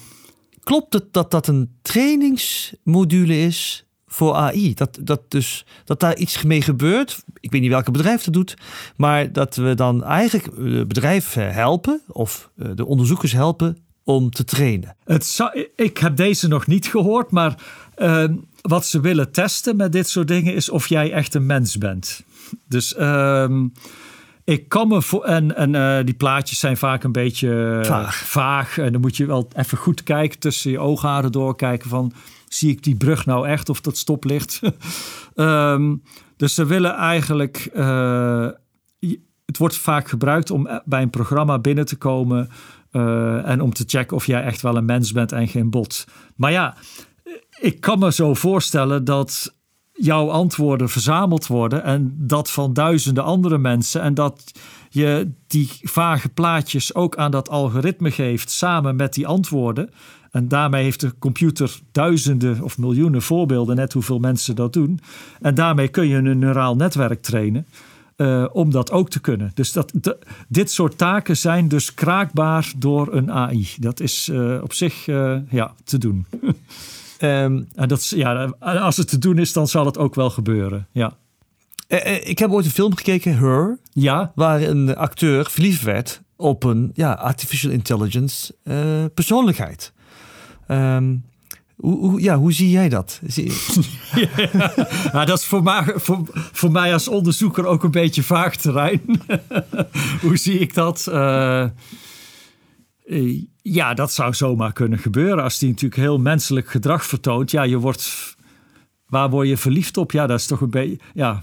Klopt 0.64 0.94
het 0.94 1.14
dat 1.14 1.32
dat 1.32 1.48
een 1.48 1.76
trainingsmodule 1.82 3.40
is 3.40 3.86
voor 4.08 4.34
AI. 4.34 4.74
Dat, 4.74 4.98
dat, 5.02 5.22
dus, 5.28 5.66
dat 5.86 6.00
daar 6.00 6.18
iets 6.18 6.44
mee 6.44 6.62
gebeurt. 6.62 7.24
Ik 7.40 7.52
weet 7.52 7.62
niet 7.62 7.70
welke 7.70 7.92
bedrijf 7.92 8.24
dat 8.24 8.34
doet. 8.34 8.54
Maar 8.96 9.32
dat 9.32 9.56
we 9.56 9.74
dan 9.76 10.04
eigenlijk 10.04 10.46
het 10.46 10.88
bedrijf 10.88 11.34
helpen 11.34 12.02
of 12.08 12.50
eh, 12.58 12.70
de 12.76 12.86
onderzoekers 12.86 13.32
helpen 13.32 13.78
om 14.04 14.30
te 14.30 14.44
trainen. 14.44 14.96
Het 15.04 15.40
ik 15.76 15.98
heb 15.98 16.16
deze 16.16 16.48
nog 16.48 16.68
niet 16.68 16.88
gehoord, 16.88 17.32
maar 17.32 17.56
uh, 17.98 18.26
wat 18.62 18.86
ze 18.86 19.00
willen 19.00 19.32
testen 19.32 19.76
met 19.76 19.92
dit 19.92 20.10
soort 20.10 20.28
dingen 20.28 20.54
is 20.54 20.70
of 20.70 20.88
jij 20.88 21.12
echt 21.12 21.34
een 21.34 21.46
mens 21.46 21.78
bent. 21.78 22.24
Dus 22.68 22.94
uh, 22.94 23.66
ik 24.52 24.70
kan 24.70 24.88
me 24.88 25.02
voor. 25.02 25.24
En, 25.24 25.56
en 25.56 25.74
uh, 25.74 26.06
die 26.06 26.14
plaatjes 26.14 26.60
zijn 26.60 26.78
vaak 26.78 27.04
een 27.04 27.12
beetje 27.12 27.80
vaag. 27.84 28.16
vaag. 28.16 28.78
En 28.78 28.92
dan 28.92 29.02
moet 29.02 29.18
je 29.18 29.26
wel 29.26 29.48
even 29.56 29.78
goed 29.78 30.04
kijken 30.04 30.40
tussen 30.40 30.72
je 30.72 30.80
oogharen 30.80 31.32
doorkijken 31.32 31.90
van 31.90 32.14
zie 32.48 32.70
ik 32.70 32.84
die 32.84 32.96
brug 32.96 33.26
nou 33.26 33.48
echt 33.48 33.70
of 33.70 33.82
dat 33.82 33.98
stoplicht? 33.98 34.62
um, 35.36 36.04
dus 36.38 36.54
ze 36.54 36.66
willen 36.66 36.96
eigenlijk. 36.96 37.70
Uh, 37.74 38.48
het 39.46 39.60
wordt 39.60 39.78
vaak 39.78 40.10
gebruikt 40.10 40.52
om 40.52 40.82
bij 40.86 41.02
een 41.02 41.10
programma 41.10 41.60
binnen 41.60 41.86
te 41.86 41.96
komen. 41.96 42.50
Uh, 42.92 43.48
en 43.48 43.62
om 43.62 43.74
te 43.74 43.84
checken 43.88 44.16
of 44.16 44.26
jij 44.26 44.44
echt 44.44 44.62
wel 44.62 44.76
een 44.76 44.86
mens 44.86 45.12
bent 45.12 45.32
en 45.32 45.48
geen 45.48 45.70
bot. 45.70 46.06
Maar 46.36 46.52
ja, 46.52 46.76
ik 47.60 47.82
kan 47.82 48.00
me 48.00 48.12
zo 48.12 48.34
voorstellen 48.34 49.04
dat 49.04 49.56
jouw 50.04 50.30
antwoorden 50.30 50.90
verzameld 50.90 51.48
worden 51.48 51.84
en 51.84 52.14
dat 52.18 52.52
van 52.52 52.74
duizenden 52.74 53.24
andere 53.24 53.58
mensen 53.58 54.02
en 54.02 54.14
dat 54.14 54.52
je 54.90 55.32
die 55.48 55.70
vage 55.82 56.30
plaatjes 56.30 56.96
ook 56.96 57.16
aan 57.16 57.32
dat 57.32 57.50
algoritme 57.50 58.12
geeft 58.12 58.50
samen 58.50 58.96
met 58.96 59.14
die 59.14 59.28
antwoorden. 59.28 59.90
En 60.32 60.48
daarmee 60.48 60.84
heeft 60.84 61.00
de 61.00 61.14
computer 61.20 61.80
duizenden 61.92 62.62
of 62.62 62.78
miljoenen 62.78 63.22
voorbeelden, 63.22 63.76
net 63.76 63.94
hoeveel 63.94 64.20
mensen 64.20 64.56
dat 64.56 64.74
doen. 64.74 65.00
En 65.42 65.56
daarmee 65.56 65.88
kun 65.88 66.08
je 66.08 66.16
een 66.16 66.40
neuraal 66.40 66.76
netwerk 66.76 67.22
trainen. 67.22 67.66
Uh, 68.18 68.46
om 68.52 68.72
dat 68.72 68.92
ook 68.92 69.10
te 69.10 69.20
kunnen. 69.20 69.52
Dus 69.54 69.72
dat, 69.72 69.94
dit 70.48 70.72
soort 70.72 70.98
taken 70.98 71.38
zijn 71.38 71.68
dus 71.68 71.94
kraakbaar 71.94 72.72
door 72.78 73.14
een 73.14 73.32
AI. 73.32 73.68
Dat 73.80 74.00
is 74.00 74.30
uh, 74.32 74.60
op 74.64 74.74
zich 74.74 75.08
uh, 75.08 75.38
ja, 75.50 75.74
te 75.84 75.98
doen. 75.98 76.26
um, 77.22 77.68
en 77.76 77.88
dat, 77.88 78.08
ja, 78.08 78.54
als 78.60 78.98
het 78.98 79.08
te 79.08 79.18
doen 79.18 79.38
is, 79.38 79.54
dan 79.54 79.68
zal 79.68 79.86
het 79.86 79.98
ook 79.98 80.16
wel 80.16 80.30
gebeuren. 80.30 80.88
Ja. 80.92 81.18
ik 82.24 82.40
heb 82.40 82.52
ooit 82.52 82.66
een 82.66 82.72
film 82.72 82.96
gekeken, 82.96 83.38
Her. 83.38 83.80
Ja. 83.92 84.32
Waar 84.36 84.62
een 84.62 84.96
acteur 84.96 85.50
verliefd 85.50 85.84
werd 85.84 86.22
op 86.36 86.64
een 86.64 86.92
ja, 86.94 87.14
artificial 87.14 87.72
intelligence 87.72 88.56
persoonlijkheid. 89.14 89.94
Um, 90.68 91.24
hoe, 91.82 92.10
hoe, 92.10 92.22
ja, 92.22 92.38
hoe 92.38 92.54
zie 92.54 92.70
jij 92.70 92.90
dat? 92.90 93.20
Zie 93.28 93.52
ja, 95.14 95.26
dat 95.26 95.40
is 95.40 95.46
voor 95.46 95.64
mij, 95.64 95.94
voor, 95.96 96.22
voor, 96.34 96.72
mij 96.72 96.94
als 96.94 97.08
onderzoeker 97.08 97.66
ook 97.66 97.84
een 97.84 97.92
beetje 97.92 98.24
vaag 98.24 98.56
terrein. 98.56 99.02
hoe 100.22 100.38
zie 100.38 100.60
ik 100.60 100.74
dat? 100.74 101.06
Uh, 101.10 101.66
ja, 103.62 103.94
dat 103.94 104.12
zou 104.12 104.34
zomaar 104.34 104.74
kunnen 104.74 105.00
gebeuren. 105.00 105.44
Als 105.44 105.60
die 105.60 105.70
natuurlijk 105.70 106.02
heel 106.02 106.20
menselijk 106.20 106.70
gedrag 106.70 107.06
vertoont. 107.06 107.52
Ja, 107.52 107.64
je 107.64 107.78
wordt. 107.78 108.36
Waar 109.08 109.30
word 109.30 109.48
je 109.48 109.58
verliefd 109.58 109.98
op? 109.98 110.12
Ja, 110.12 110.28
dat 110.28 110.40
is 110.40 110.46
toch 110.46 110.62
een 110.62 110.70
beetje. 110.70 111.00
Ja, 111.14 111.42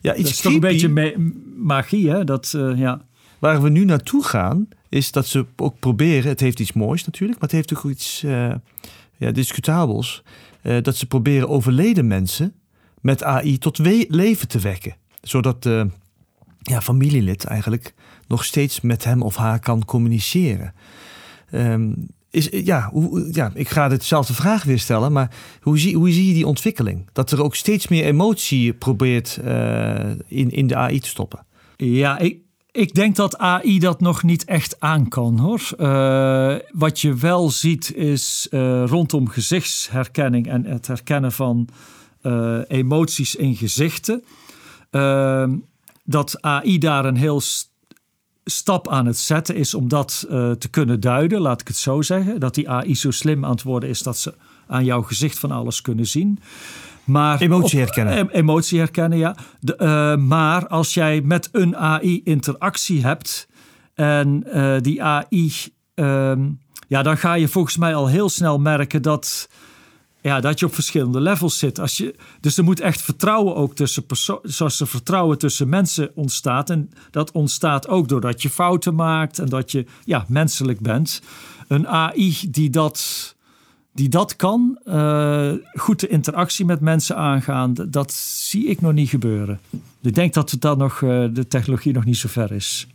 ja 0.00 0.14
iets 0.14 0.22
dat 0.22 0.30
is 0.30 0.40
toch 0.40 0.52
een 0.52 0.60
beetje 0.60 1.14
magie, 1.56 2.10
hè? 2.10 2.24
Dat, 2.24 2.52
uh, 2.56 2.78
ja. 2.78 3.00
Waar 3.38 3.62
we 3.62 3.68
nu 3.68 3.84
naartoe 3.84 4.24
gaan, 4.24 4.68
is 4.88 5.12
dat 5.12 5.26
ze 5.26 5.46
ook 5.56 5.78
proberen, 5.78 6.28
het 6.28 6.40
heeft 6.40 6.60
iets 6.60 6.72
moois 6.72 7.04
natuurlijk, 7.04 7.40
maar 7.40 7.48
het 7.48 7.58
heeft 7.58 7.76
ook 7.76 7.90
iets 7.90 8.22
uh, 8.24 8.54
ja, 9.16 9.30
discutabels, 9.30 10.22
dat 10.82 10.96
ze 10.96 11.06
proberen 11.06 11.48
overleden 11.48 12.06
mensen 12.06 12.54
met 13.00 13.22
AI 13.22 13.58
tot 13.58 13.78
leven 14.08 14.48
te 14.48 14.58
wekken. 14.58 14.96
Zodat 15.22 15.68
ja, 16.66 16.80
familielid 16.80 17.44
eigenlijk 17.44 17.94
nog 18.26 18.44
steeds 18.44 18.80
met 18.80 19.04
hem 19.04 19.22
of 19.22 19.36
haar 19.36 19.60
kan 19.60 19.84
communiceren. 19.84 20.74
Um, 21.52 22.08
is, 22.30 22.48
ja, 22.50 22.88
hoe, 22.92 23.28
ja, 23.32 23.50
ik 23.54 23.68
ga 23.68 23.90
hetzelfde 23.90 24.34
vraag 24.34 24.64
weer 24.64 24.78
stellen, 24.78 25.12
maar 25.12 25.30
hoe 25.60 25.78
zie, 25.78 25.96
hoe 25.96 26.10
zie 26.10 26.28
je 26.28 26.34
die 26.34 26.46
ontwikkeling? 26.46 27.08
Dat 27.12 27.30
er 27.30 27.42
ook 27.42 27.54
steeds 27.54 27.88
meer 27.88 28.04
emotie 28.04 28.72
probeert 28.72 29.38
uh, 29.44 30.10
in, 30.26 30.50
in 30.50 30.66
de 30.66 30.76
AI 30.76 31.00
te 31.00 31.08
stoppen. 31.08 31.46
Ja, 31.76 32.18
ik, 32.18 32.38
ik 32.70 32.94
denk 32.94 33.16
dat 33.16 33.38
AI 33.38 33.78
dat 33.78 34.00
nog 34.00 34.22
niet 34.22 34.44
echt 34.44 34.80
aan 34.80 35.08
kan 35.08 35.38
hoor. 35.38 35.60
Uh, 35.78 36.56
wat 36.72 37.00
je 37.00 37.14
wel 37.14 37.50
ziet 37.50 37.94
is 37.94 38.48
rondom 38.84 39.28
gezichtsherkenning 39.28 40.48
en 40.48 40.64
het 40.64 40.86
herkennen 40.86 41.32
van 41.32 41.68
emoties 42.68 43.34
in 43.34 43.54
gezichten. 43.54 44.24
Ehm, 46.06 46.10
dat 46.10 46.42
AI 46.42 46.78
daar 46.78 47.04
een 47.04 47.16
heel 47.16 47.40
st 47.40 47.74
stap 48.48 48.88
aan 48.88 49.06
het 49.06 49.18
zetten 49.18 49.54
is 49.54 49.74
om 49.74 49.88
dat 49.88 50.26
te 50.58 50.68
kunnen 50.70 51.00
duiden, 51.00 51.40
laat 51.40 51.60
ik 51.60 51.68
het 51.68 51.76
zo 51.76 52.02
zeggen. 52.02 52.40
Dat 52.40 52.54
die 52.54 52.70
AI 52.70 52.96
zo 52.96 53.10
slim 53.10 53.44
aan 53.44 53.50
het 53.50 53.62
worden 53.62 53.88
is 53.88 54.02
dat 54.02 54.18
ze 54.18 54.34
aan 54.66 54.84
jouw 54.84 55.02
gezicht 55.02 55.38
van 55.38 55.50
alles 55.50 55.80
kunnen 55.80 56.06
zien. 56.06 56.38
Maar 57.06 57.40
emotie 57.40 57.78
herkennen. 57.78 58.30
emotie 58.30 58.78
herkennen, 58.78 59.18
ja. 59.18 59.36
De, 59.60 59.76
uh, 59.78 60.26
maar 60.26 60.66
als 60.66 60.94
jij 60.94 61.20
met 61.20 61.48
een 61.52 61.76
AI 61.76 62.20
interactie 62.24 63.02
hebt 63.02 63.48
en 63.94 64.44
uh, 64.54 64.76
die 64.80 65.02
AI, 65.02 65.52
uh, 65.94 66.32
ja, 66.88 67.02
dan 67.02 67.18
ga 67.18 67.34
je 67.34 67.48
volgens 67.48 67.76
mij 67.76 67.94
al 67.94 68.06
heel 68.06 68.28
snel 68.28 68.58
merken 68.58 69.02
dat, 69.02 69.48
ja, 70.26 70.40
dat 70.40 70.58
je 70.58 70.66
op 70.66 70.74
verschillende 70.74 71.20
levels 71.20 71.58
zit. 71.58 71.78
Als 71.78 71.96
je, 71.96 72.14
dus 72.40 72.58
er 72.58 72.64
moet 72.64 72.80
echt 72.80 73.02
vertrouwen 73.02 73.56
ook 73.56 73.74
tussen 73.74 74.04
zoals 74.42 74.80
er 74.80 74.86
vertrouwen 74.86 75.38
tussen 75.38 75.68
mensen 75.68 76.10
ontstaat. 76.14 76.70
En 76.70 76.90
dat 77.10 77.32
ontstaat 77.32 77.88
ook 77.88 78.08
doordat 78.08 78.42
je 78.42 78.50
fouten 78.50 78.94
maakt 78.94 79.38
en 79.38 79.48
dat 79.48 79.70
je 79.70 79.84
ja, 80.04 80.24
menselijk 80.28 80.80
bent. 80.80 81.22
Een 81.68 81.88
AI 81.88 82.36
die 82.50 82.70
dat 82.70 83.34
die 83.92 84.08
dat 84.08 84.36
kan, 84.36 84.78
uh, 84.84 85.52
goed 85.74 86.00
de 86.00 86.08
interactie 86.08 86.64
met 86.64 86.80
mensen 86.80 87.16
aangaan, 87.16 87.74
dat 87.88 88.12
zie 88.12 88.66
ik 88.66 88.80
nog 88.80 88.92
niet 88.92 89.08
gebeuren. 89.08 89.60
Ik 90.02 90.14
denk 90.14 90.34
dat 90.34 90.50
het 90.50 90.60
dan 90.60 90.78
nog, 90.78 91.00
uh, 91.00 91.24
de 91.32 91.46
technologie 91.48 91.92
nog 91.92 92.04
niet 92.04 92.16
zo 92.16 92.28
ver 92.28 92.52
is. 92.52 92.86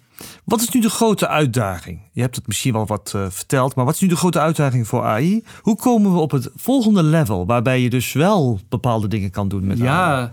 Wat 0.46 0.62
is 0.62 0.70
nu 0.70 0.82
de 0.82 0.90
grote 0.90 1.28
uitdaging? 1.28 2.00
Je 2.12 2.22
hebt 2.22 2.36
het 2.36 2.48
misschien 2.48 2.74
wel 2.74 2.86
wat 2.86 3.14
uh, 3.16 3.26
verteld, 3.30 3.76
maar 3.76 3.86
wat 3.86 3.94
is 3.94 4.02
nu 4.02 4.08
de 4.08 4.16
grote 4.16 4.40
uitdaging 4.40 4.88
voor 4.88 5.04
AI? 5.04 5.44
Hoe 5.62 5.76
komen 5.76 6.14
we 6.14 6.20
op 6.20 6.32
het 6.32 6.50
volgende 6.56 7.04
level, 7.04 7.46
waarbij 7.46 7.82
je 7.82 7.90
dus 7.90 8.14
wel 8.14 8.60
bepaalde 8.70 9.08
dingen 9.08 9.32
kan 9.32 9.48
doen 9.48 9.66
met 9.66 9.78
ja, 9.78 10.16
AI? 10.16 10.30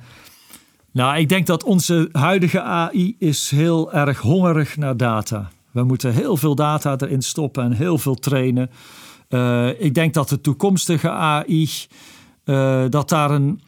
Nou, 0.92 1.18
ik 1.18 1.28
denk 1.28 1.46
dat 1.46 1.64
onze 1.64 2.08
huidige 2.12 2.62
AI 2.62 3.16
is 3.18 3.50
heel 3.50 3.92
erg 3.92 4.20
hongerig 4.20 4.76
naar 4.76 4.96
data. 4.96 5.50
We 5.70 5.82
moeten 5.82 6.12
heel 6.12 6.36
veel 6.36 6.54
data 6.54 6.96
erin 6.98 7.22
stoppen 7.22 7.64
en 7.64 7.72
heel 7.72 7.98
veel 7.98 8.14
trainen. 8.14 8.70
Uh, 9.28 9.80
ik 9.80 9.94
denk 9.94 10.14
dat 10.14 10.28
de 10.28 10.40
toekomstige 10.40 11.10
AI, 11.10 11.68
uh, 12.44 12.84
dat 12.88 13.08
daar 13.08 13.30
een. 13.30 13.60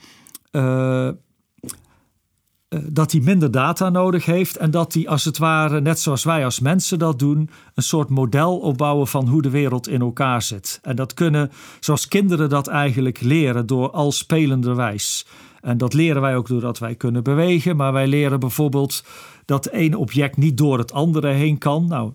Dat 2.89 3.11
die 3.11 3.23
minder 3.23 3.51
data 3.51 3.89
nodig 3.89 4.25
heeft 4.25 4.57
en 4.57 4.71
dat 4.71 4.93
die 4.93 5.11
als 5.11 5.25
het 5.25 5.39
ware, 5.39 5.81
net 5.81 6.01
zoals 6.01 6.25
wij 6.25 6.45
als 6.45 6.61
mensen 6.61 6.99
dat 6.99 7.19
doen, 7.19 7.51
een 7.75 7.83
soort 7.83 8.09
model 8.09 8.59
opbouwen 8.59 9.07
van 9.07 9.29
hoe 9.29 9.43
de 9.43 9.51
wereld 9.51 9.89
in 9.89 10.01
elkaar 10.01 10.43
zit. 10.43 10.79
En 10.83 10.97
dat 10.97 11.15
kunnen, 11.15 11.51
zoals 11.81 12.09
kinderen 12.09 12.49
dat 12.49 12.67
eigenlijk 12.67 13.21
leren, 13.21 13.67
door 13.67 13.91
al 13.91 14.13
spelenderwijs. 14.13 15.27
En 15.61 15.79
dat 15.79 15.95
leren 15.95 16.23
wij 16.23 16.37
ook 16.37 16.49
doordat 16.49 16.79
wij 16.79 16.95
kunnen 16.95 17.23
bewegen, 17.23 17.77
maar 17.77 17.93
wij 17.93 18.07
leren 18.07 18.41
bijvoorbeeld 18.41 19.05
dat 19.45 19.67
één 19.67 19.95
object 19.95 20.37
niet 20.37 20.57
door 20.57 20.79
het 20.79 20.93
andere 20.93 21.29
heen 21.29 21.59
kan. 21.59 21.87
Nou, 21.89 22.13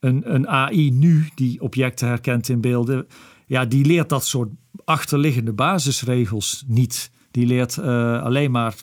een, 0.00 0.34
een 0.34 0.48
AI 0.48 0.90
nu 0.90 1.28
die 1.34 1.60
objecten 1.60 2.08
herkent 2.08 2.48
in 2.48 2.60
beelden, 2.60 3.06
ja, 3.46 3.64
die 3.64 3.84
leert 3.84 4.08
dat 4.08 4.26
soort 4.26 4.50
achterliggende 4.84 5.52
basisregels 5.52 6.64
niet. 6.66 7.10
Die 7.30 7.46
leert 7.46 7.76
uh, 7.76 8.22
alleen 8.22 8.50
maar 8.50 8.74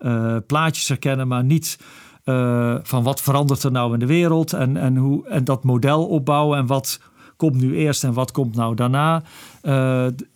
uh, 0.00 0.36
plaatjes 0.46 0.88
herkennen, 0.88 1.28
maar 1.28 1.44
niet 1.44 1.78
uh, 2.24 2.76
van 2.82 3.02
wat 3.02 3.20
verandert 3.20 3.62
er 3.62 3.70
nou 3.70 3.92
in 3.92 3.98
de 3.98 4.06
wereld 4.06 4.52
en, 4.52 4.76
en, 4.76 4.96
hoe, 4.96 5.28
en 5.28 5.44
dat 5.44 5.64
model 5.64 6.06
opbouwen 6.06 6.58
en 6.58 6.66
wat 6.66 7.00
komt 7.36 7.54
nu 7.54 7.76
eerst 7.76 8.04
en 8.04 8.12
wat 8.12 8.32
komt 8.32 8.54
nou 8.54 8.74
daarna. 8.74 9.22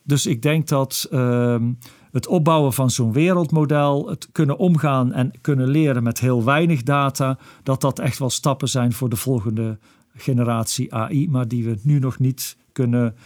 dus 0.02 0.26
ik 0.26 0.42
denk 0.42 0.68
dat 0.68 1.08
ehm, 1.10 1.72
het 2.12 2.26
opbouwen 2.26 2.72
van 2.72 2.90
zo'n 2.90 3.12
wereldmodel, 3.12 4.08
het 4.08 4.28
kunnen 4.32 4.58
omgaan 4.58 5.12
en 5.12 5.30
kunnen 5.40 5.68
leren 5.68 6.02
met 6.02 6.20
heel 6.20 6.44
weinig 6.44 6.82
data, 6.82 7.38
dat 7.62 7.80
dat 7.80 7.98
echt 7.98 8.18
wel 8.18 8.30
stappen 8.30 8.68
zijn 8.68 8.92
voor 8.92 9.08
de 9.08 9.16
volgende 9.16 9.78
generatie 10.16 10.94
AI, 10.94 11.28
maar 11.30 11.48
die 11.48 11.64
we 11.64 11.78
nu 11.82 11.98
nog 11.98 12.18
niet 12.18 12.56
kunnen. 12.72 13.16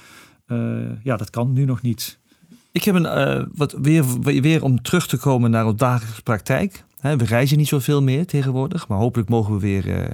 Ja, 1.03 1.16
dat 1.16 1.31
kan 1.31 1.53
nu 1.53 1.64
nog 1.64 1.83
niet. 1.83 2.18
Ik 2.72 2.85
heb 2.85 2.94
een 2.94 3.38
uh, 3.38 3.44
wat 3.54 3.74
weer, 3.81 4.04
weer 4.20 4.62
om 4.62 4.83
terug 4.83 5.07
te 5.07 5.16
komen 5.16 5.50
naar 5.50 5.64
onze 5.64 5.76
dagelijkse 5.76 6.22
praktijk. 6.22 6.85
we 7.00 7.24
reizen 7.24 7.59
niet 7.59 7.68
zoveel 7.68 8.02
meer 8.02 8.26
tegenwoordig, 8.26 8.88
maar 8.88 8.98
hopelijk 8.98 9.28
mogen 9.28 9.52
we 9.52 9.61
weer 9.61 9.87
uh, 9.87 10.04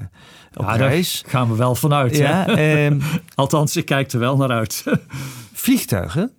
op 0.55 0.64
ja, 0.64 0.77
reis. 0.77 1.21
Daar 1.23 1.31
gaan 1.31 1.49
we 1.49 1.57
wel 1.57 1.75
vanuit. 1.75 2.17
Ja, 2.17 2.47
ehm, 2.47 3.01
Althans, 3.35 3.77
ik 3.77 3.85
kijk 3.85 4.12
er 4.12 4.19
wel 4.19 4.37
naar 4.37 4.51
uit. 4.51 4.85
vliegtuigen. 5.64 6.33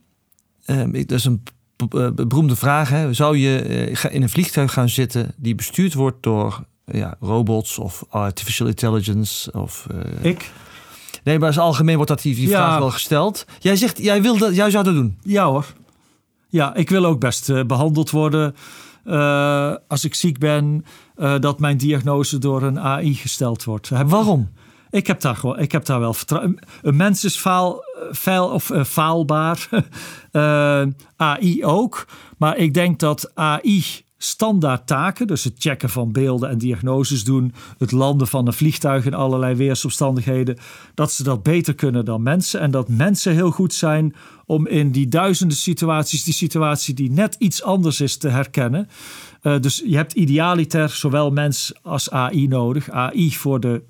Ehm, 0.66 0.92
dat 0.92 1.12
is 1.12 1.26
een 1.26 1.44
eh, 1.78 2.10
beroemde 2.12 2.56
vraag. 2.56 2.90
Hè? 2.90 3.14
Zou 3.14 3.38
je 3.38 3.60
eh, 3.60 4.14
in 4.14 4.22
een 4.22 4.30
vliegtuig 4.30 4.74
gaan 4.74 4.90
zitten 4.90 5.34
die 5.38 5.56
bestuurd 5.56 5.94
wordt 5.94 6.24
door 6.24 6.66
ja, 6.86 7.16
robots 7.20 7.78
of 7.78 8.04
artificial 8.10 8.68
intelligence? 8.68 9.52
Of, 9.52 9.88
uh... 9.92 10.26
Ik? 10.26 10.52
Nee, 11.24 11.40
maar 11.40 11.48
als 11.48 11.60
algemeen 11.60 11.96
wordt 11.96 12.10
dat 12.10 12.22
die, 12.22 12.36
die 12.36 12.50
vraag 12.50 12.78
wel 12.78 12.92
gesteld. 12.92 13.46
Jij 13.60 13.76
zegt, 13.76 13.98
jij, 13.98 14.22
wil 14.22 14.38
dat, 14.38 14.56
jij 14.56 14.70
zou 14.70 14.84
dat 14.84 14.94
doen? 14.94 15.18
Ja 15.22 15.46
hoor. 15.46 15.66
Ja, 16.48 16.76
ik 16.76 16.90
wil 16.90 17.06
ook 17.06 17.20
best 17.20 17.50
uh, 17.50 17.64
behandeld 17.64 18.10
worden 18.10 18.56
uh, 19.06 19.76
als 19.88 20.06
ik 20.06 20.16
ziek 20.16 20.40
ben. 20.40 20.86
dat 21.40 21.60
mijn 21.60 21.78
diagnose 21.78 22.38
door 22.38 22.64
een 22.64 22.80
AI 22.80 23.14
gesteld 23.14 23.64
wordt. 23.64 23.90
Waarom? 23.90 24.50
Ik 24.96 25.08
heb 25.08 25.22
daar, 25.22 25.36
gewoon, 25.36 25.60
ik 25.60 25.72
heb 25.72 25.86
daar 25.86 26.00
wel 26.00 26.14
vertrouwen. 26.14 26.60
Een 26.82 26.96
mens 26.96 27.24
is 27.24 27.38
faal, 27.38 27.84
faal 28.12 28.50
of 28.50 28.70
uh, 28.70 28.84
faalbaar. 28.84 29.70
eh, 30.32 30.84
AI 31.16 31.66
ook. 31.66 32.08
Maar 32.38 32.58
ik 32.58 32.74
denk 32.74 33.00
dat 33.00 33.32
AI 33.34 33.84
standaard 34.18 34.88
taken, 34.88 35.28
dus 35.28 35.44
het 35.44 35.54
checken 35.58 35.90
van 35.90 36.12
beelden 36.12 36.50
en 36.50 36.58
diagnoses 36.58 37.24
doen, 37.24 37.54
het 37.78 37.92
landen 37.92 38.28
van 38.28 38.48
een 38.48 38.54
vliegtuig 38.54 39.06
in 39.06 39.14
allerlei 39.14 39.56
weersomstandigheden, 39.56 40.58
dat 40.94 41.12
ze 41.12 41.24
dat 41.24 41.44
beter 41.44 41.76
kunnen 41.76 42.06
dan 42.06 42.24
mensen. 42.24 42.60
En 42.60 42.72
dat 42.72 42.90
mensen 42.90 43.34
heel 43.34 43.52
goed 43.52 43.74
zijn 43.74 44.16
om 44.46 44.68
in 44.68 44.92
die 44.92 45.08
duizenden 45.08 45.58
situaties, 45.58 46.24
die 46.24 46.34
situatie 46.34 46.94
die 46.94 47.12
net 47.12 47.36
iets 47.40 47.64
anders 47.64 48.02
is, 48.02 48.18
te 48.18 48.30
herkennen. 48.30 48.90
Uh, 49.42 49.60
dus 49.60 49.84
je 49.86 49.96
hebt 49.96 50.14
idealiter 50.14 50.90
zowel 50.90 51.32
mens 51.32 51.74
als 51.82 52.10
AI 52.10 52.48
nodig. 52.48 52.90
AI 52.90 53.32
voor 53.32 53.60
de 53.60 53.84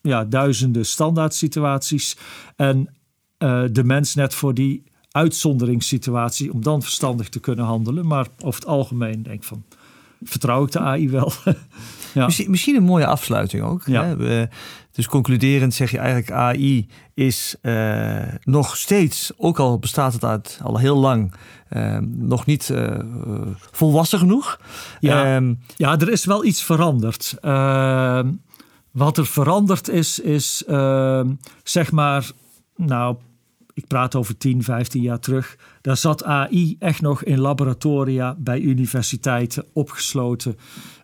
ja, 0.00 0.24
duizenden 0.24 0.86
standaard 0.86 1.34
situaties. 1.34 2.16
En 2.56 2.94
uh, 3.38 3.62
de 3.72 3.84
mens 3.84 4.14
net 4.14 4.34
voor 4.34 4.54
die 4.54 4.84
uitzonderingssituatie 5.10 6.52
om 6.52 6.62
dan 6.62 6.82
verstandig 6.82 7.28
te 7.28 7.40
kunnen 7.40 7.64
handelen. 7.64 8.06
Maar 8.06 8.26
over 8.42 8.60
het 8.60 8.68
algemeen 8.68 9.22
denk 9.22 9.36
ik 9.36 9.44
van 9.44 9.64
vertrouw 10.22 10.64
ik 10.64 10.72
de 10.72 10.78
AI 10.78 11.10
wel. 11.10 11.32
ja. 12.14 12.24
misschien, 12.24 12.50
misschien, 12.50 12.76
een 12.76 12.82
mooie 12.82 13.06
afsluiting 13.06 13.62
ook. 13.62 13.82
Ja. 13.86 14.04
Hè? 14.04 14.46
dus 14.92 15.06
concluderend 15.06 15.74
zeg 15.74 15.90
je 15.90 15.98
eigenlijk 15.98 16.30
AI 16.30 16.88
is 17.14 17.56
uh, 17.62 18.22
nog 18.42 18.76
steeds, 18.76 19.32
ook 19.36 19.58
al 19.58 19.78
bestaat 19.78 20.12
het 20.12 20.24
uit 20.24 20.60
al 20.62 20.78
heel 20.78 20.96
lang, 20.96 21.32
uh, 21.70 21.98
nog 22.02 22.46
niet 22.46 22.68
uh, 22.68 22.98
volwassen 23.70 24.18
genoeg. 24.18 24.60
Ja, 25.00 25.36
um, 25.36 25.58
ja, 25.76 25.98
er 25.98 26.10
is 26.10 26.24
wel 26.24 26.44
iets 26.44 26.62
veranderd. 26.62 27.36
Ehm, 27.40 28.30
wat 28.90 29.18
er 29.18 29.26
veranderd 29.26 29.88
is, 29.88 30.18
is 30.18 30.64
uh, 30.68 31.22
zeg 31.62 31.92
maar, 31.92 32.30
nou, 32.76 33.16
ik 33.80 33.86
praat 33.86 34.14
over 34.14 34.36
10, 34.36 34.62
15 34.62 35.02
jaar 35.02 35.20
terug. 35.20 35.56
Daar 35.80 35.96
zat 35.96 36.24
AI 36.24 36.76
echt 36.78 37.00
nog 37.00 37.24
in 37.24 37.40
laboratoria 37.40 38.36
bij 38.38 38.60
universiteiten 38.60 39.64
opgesloten. 39.72 40.56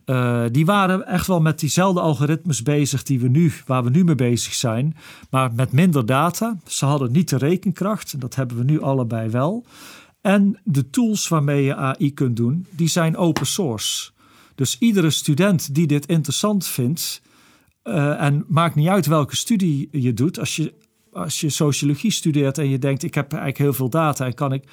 Uh, 0.07 0.45
die 0.51 0.67
waren 0.67 1.07
echt 1.07 1.27
wel 1.27 1.41
met 1.41 1.61
diezelfde 1.61 2.01
algoritmes 2.01 2.63
bezig 2.63 3.03
die 3.03 3.21
we 3.21 3.29
nu, 3.29 3.53
waar 3.67 3.85
we 3.85 3.91
nu 3.91 4.05
mee 4.05 4.15
bezig 4.15 4.55
zijn, 4.55 4.97
maar 5.31 5.53
met 5.55 5.73
minder 5.73 6.07
data. 6.07 6.57
Ze 6.67 6.85
hadden 6.85 7.13
niet 7.13 7.29
de 7.29 7.37
rekenkracht, 7.37 8.21
dat 8.21 8.35
hebben 8.35 8.57
we 8.57 8.65
nu 8.65 8.81
allebei 8.81 9.31
wel. 9.31 9.65
En 10.21 10.59
de 10.65 10.91
tools 10.91 11.29
waarmee 11.29 11.65
je 11.65 11.75
AI 11.75 12.15
kunt 12.15 12.37
doen, 12.37 12.67
die 12.71 12.89
zijn 12.89 13.17
open 13.17 13.47
source. 13.47 14.11
Dus 14.55 14.77
iedere 14.79 15.11
student 15.11 15.75
die 15.75 15.87
dit 15.87 16.07
interessant 16.07 16.67
vindt, 16.67 17.23
uh, 17.85 18.23
en 18.23 18.45
maakt 18.49 18.75
niet 18.75 18.89
uit 18.89 19.07
welke 19.07 19.37
studie 19.37 19.89
je 19.93 20.15
doet. 20.15 20.39
Als 20.39 20.57
je, 20.57 20.73
als 21.17 21.41
je 21.41 21.49
sociologie 21.49 22.11
studeert 22.11 22.59
en 22.59 22.69
je 22.69 22.79
denkt: 22.79 23.03
ik 23.03 23.15
heb 23.15 23.33
eigenlijk 23.33 23.63
heel 23.63 23.73
veel 23.73 23.89
data 23.89 24.25
en 24.27 24.35
kan 24.35 24.53
ik. 24.53 24.65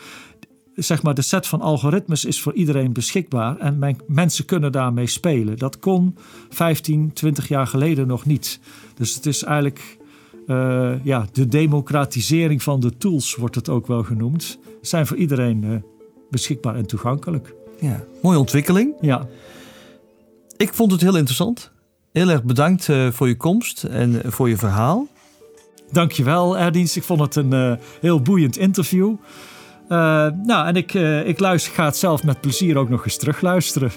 Zeg 0.76 1.04
maar, 1.04 1.14
de 1.14 1.22
set 1.22 1.48
van 1.48 1.62
algoritmes 1.62 2.26
is 2.26 2.42
voor 2.42 2.54
iedereen 2.54 2.94
beschikbaar 2.94 3.58
en 3.58 3.98
mensen 4.08 4.46
kunnen 4.46 4.72
daarmee 4.72 5.08
spelen. 5.08 5.58
Dat 5.58 5.80
kon 5.80 6.18
15, 6.50 7.14
20 7.14 7.48
jaar 7.48 7.68
geleden 7.68 8.08
nog 8.08 8.26
niet. 8.26 8.60
Dus 8.96 9.16
het 9.16 9.26
is 9.26 9.44
eigenlijk 9.44 9.98
eh, 10.48 10.94
ja, 11.04 11.28
de 11.32 11.48
democratisering 11.48 12.64
van 12.64 12.80
de 12.80 12.98
tools 12.98 13.36
wordt 13.36 13.56
het 13.56 13.70
ook 13.70 13.88
wel 13.88 14.04
genoemd. 14.04 14.60
Zijn 14.82 15.08
voor 15.08 15.18
iedereen 15.18 15.64
eh, 15.64 15.70
beschikbaar 16.30 16.76
en 16.76 16.86
toegankelijk. 16.86 17.54
Ja, 17.80 18.04
mooie 18.22 18.38
ontwikkeling. 18.38 18.94
Ja, 19.02 19.28
Ik 20.58 20.74
vond 20.74 20.92
het 20.92 21.02
heel 21.02 21.16
interessant. 21.16 21.72
Heel 22.12 22.30
erg 22.30 22.44
bedankt 22.44 22.90
eh, 22.90 23.12
voor 23.12 23.28
je 23.28 23.38
komst 23.38 23.84
en 23.84 24.22
voor 24.26 24.50
je 24.50 24.58
verhaal. 24.58 25.08
Dankjewel 25.94 26.58
Erddienst. 26.58 26.96
Ik 26.96 27.04
vond 27.04 27.20
het 27.20 27.36
een 27.36 27.54
eh, 27.54 27.74
heel 28.02 28.22
boeiend 28.22 28.58
interview. 28.58 29.16
Eh, 29.88 30.28
nou, 30.44 30.68
en 30.68 30.76
ik, 30.76 30.94
eh, 30.94 31.28
ik 31.28 31.40
luister, 31.40 31.74
ga 31.74 31.86
het 31.86 31.98
zelf 31.98 32.24
met 32.24 32.42
plezier 32.42 32.78
ook 32.78 32.90
nog 32.90 33.06
eens 33.06 33.18
terugluisteren. 33.18 33.92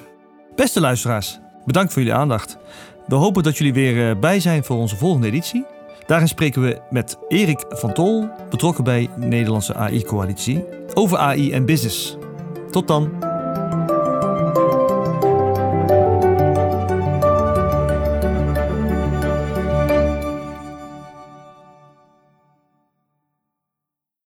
Beste 0.55 0.81
luisteraars, 0.81 1.39
bedankt 1.65 1.93
voor 1.93 2.03
jullie 2.03 2.17
aandacht. 2.19 2.59
We 3.07 3.15
hopen 3.15 3.43
dat 3.43 3.57
jullie 3.59 3.75
weer 3.75 4.19
bij 4.19 4.41
zijn 4.41 4.65
voor 4.65 4.77
onze 4.77 4.97
volgende 4.97 5.27
editie. 5.27 5.65
Daarin 6.07 6.29
spreken 6.29 6.63
we 6.63 6.81
met 6.91 7.19
Erik 7.29 7.65
van 7.69 7.93
Tol, 7.93 8.29
betrokken 8.51 8.85
bij 8.85 9.11
de 9.19 9.27
Nederlandse 9.27 9.75
AI-coalitie, 9.75 10.65
over 10.95 11.19
AI 11.19 11.53
en 11.53 11.67
business. 11.67 12.17
Tot 12.71 12.89
dan! 12.89 13.26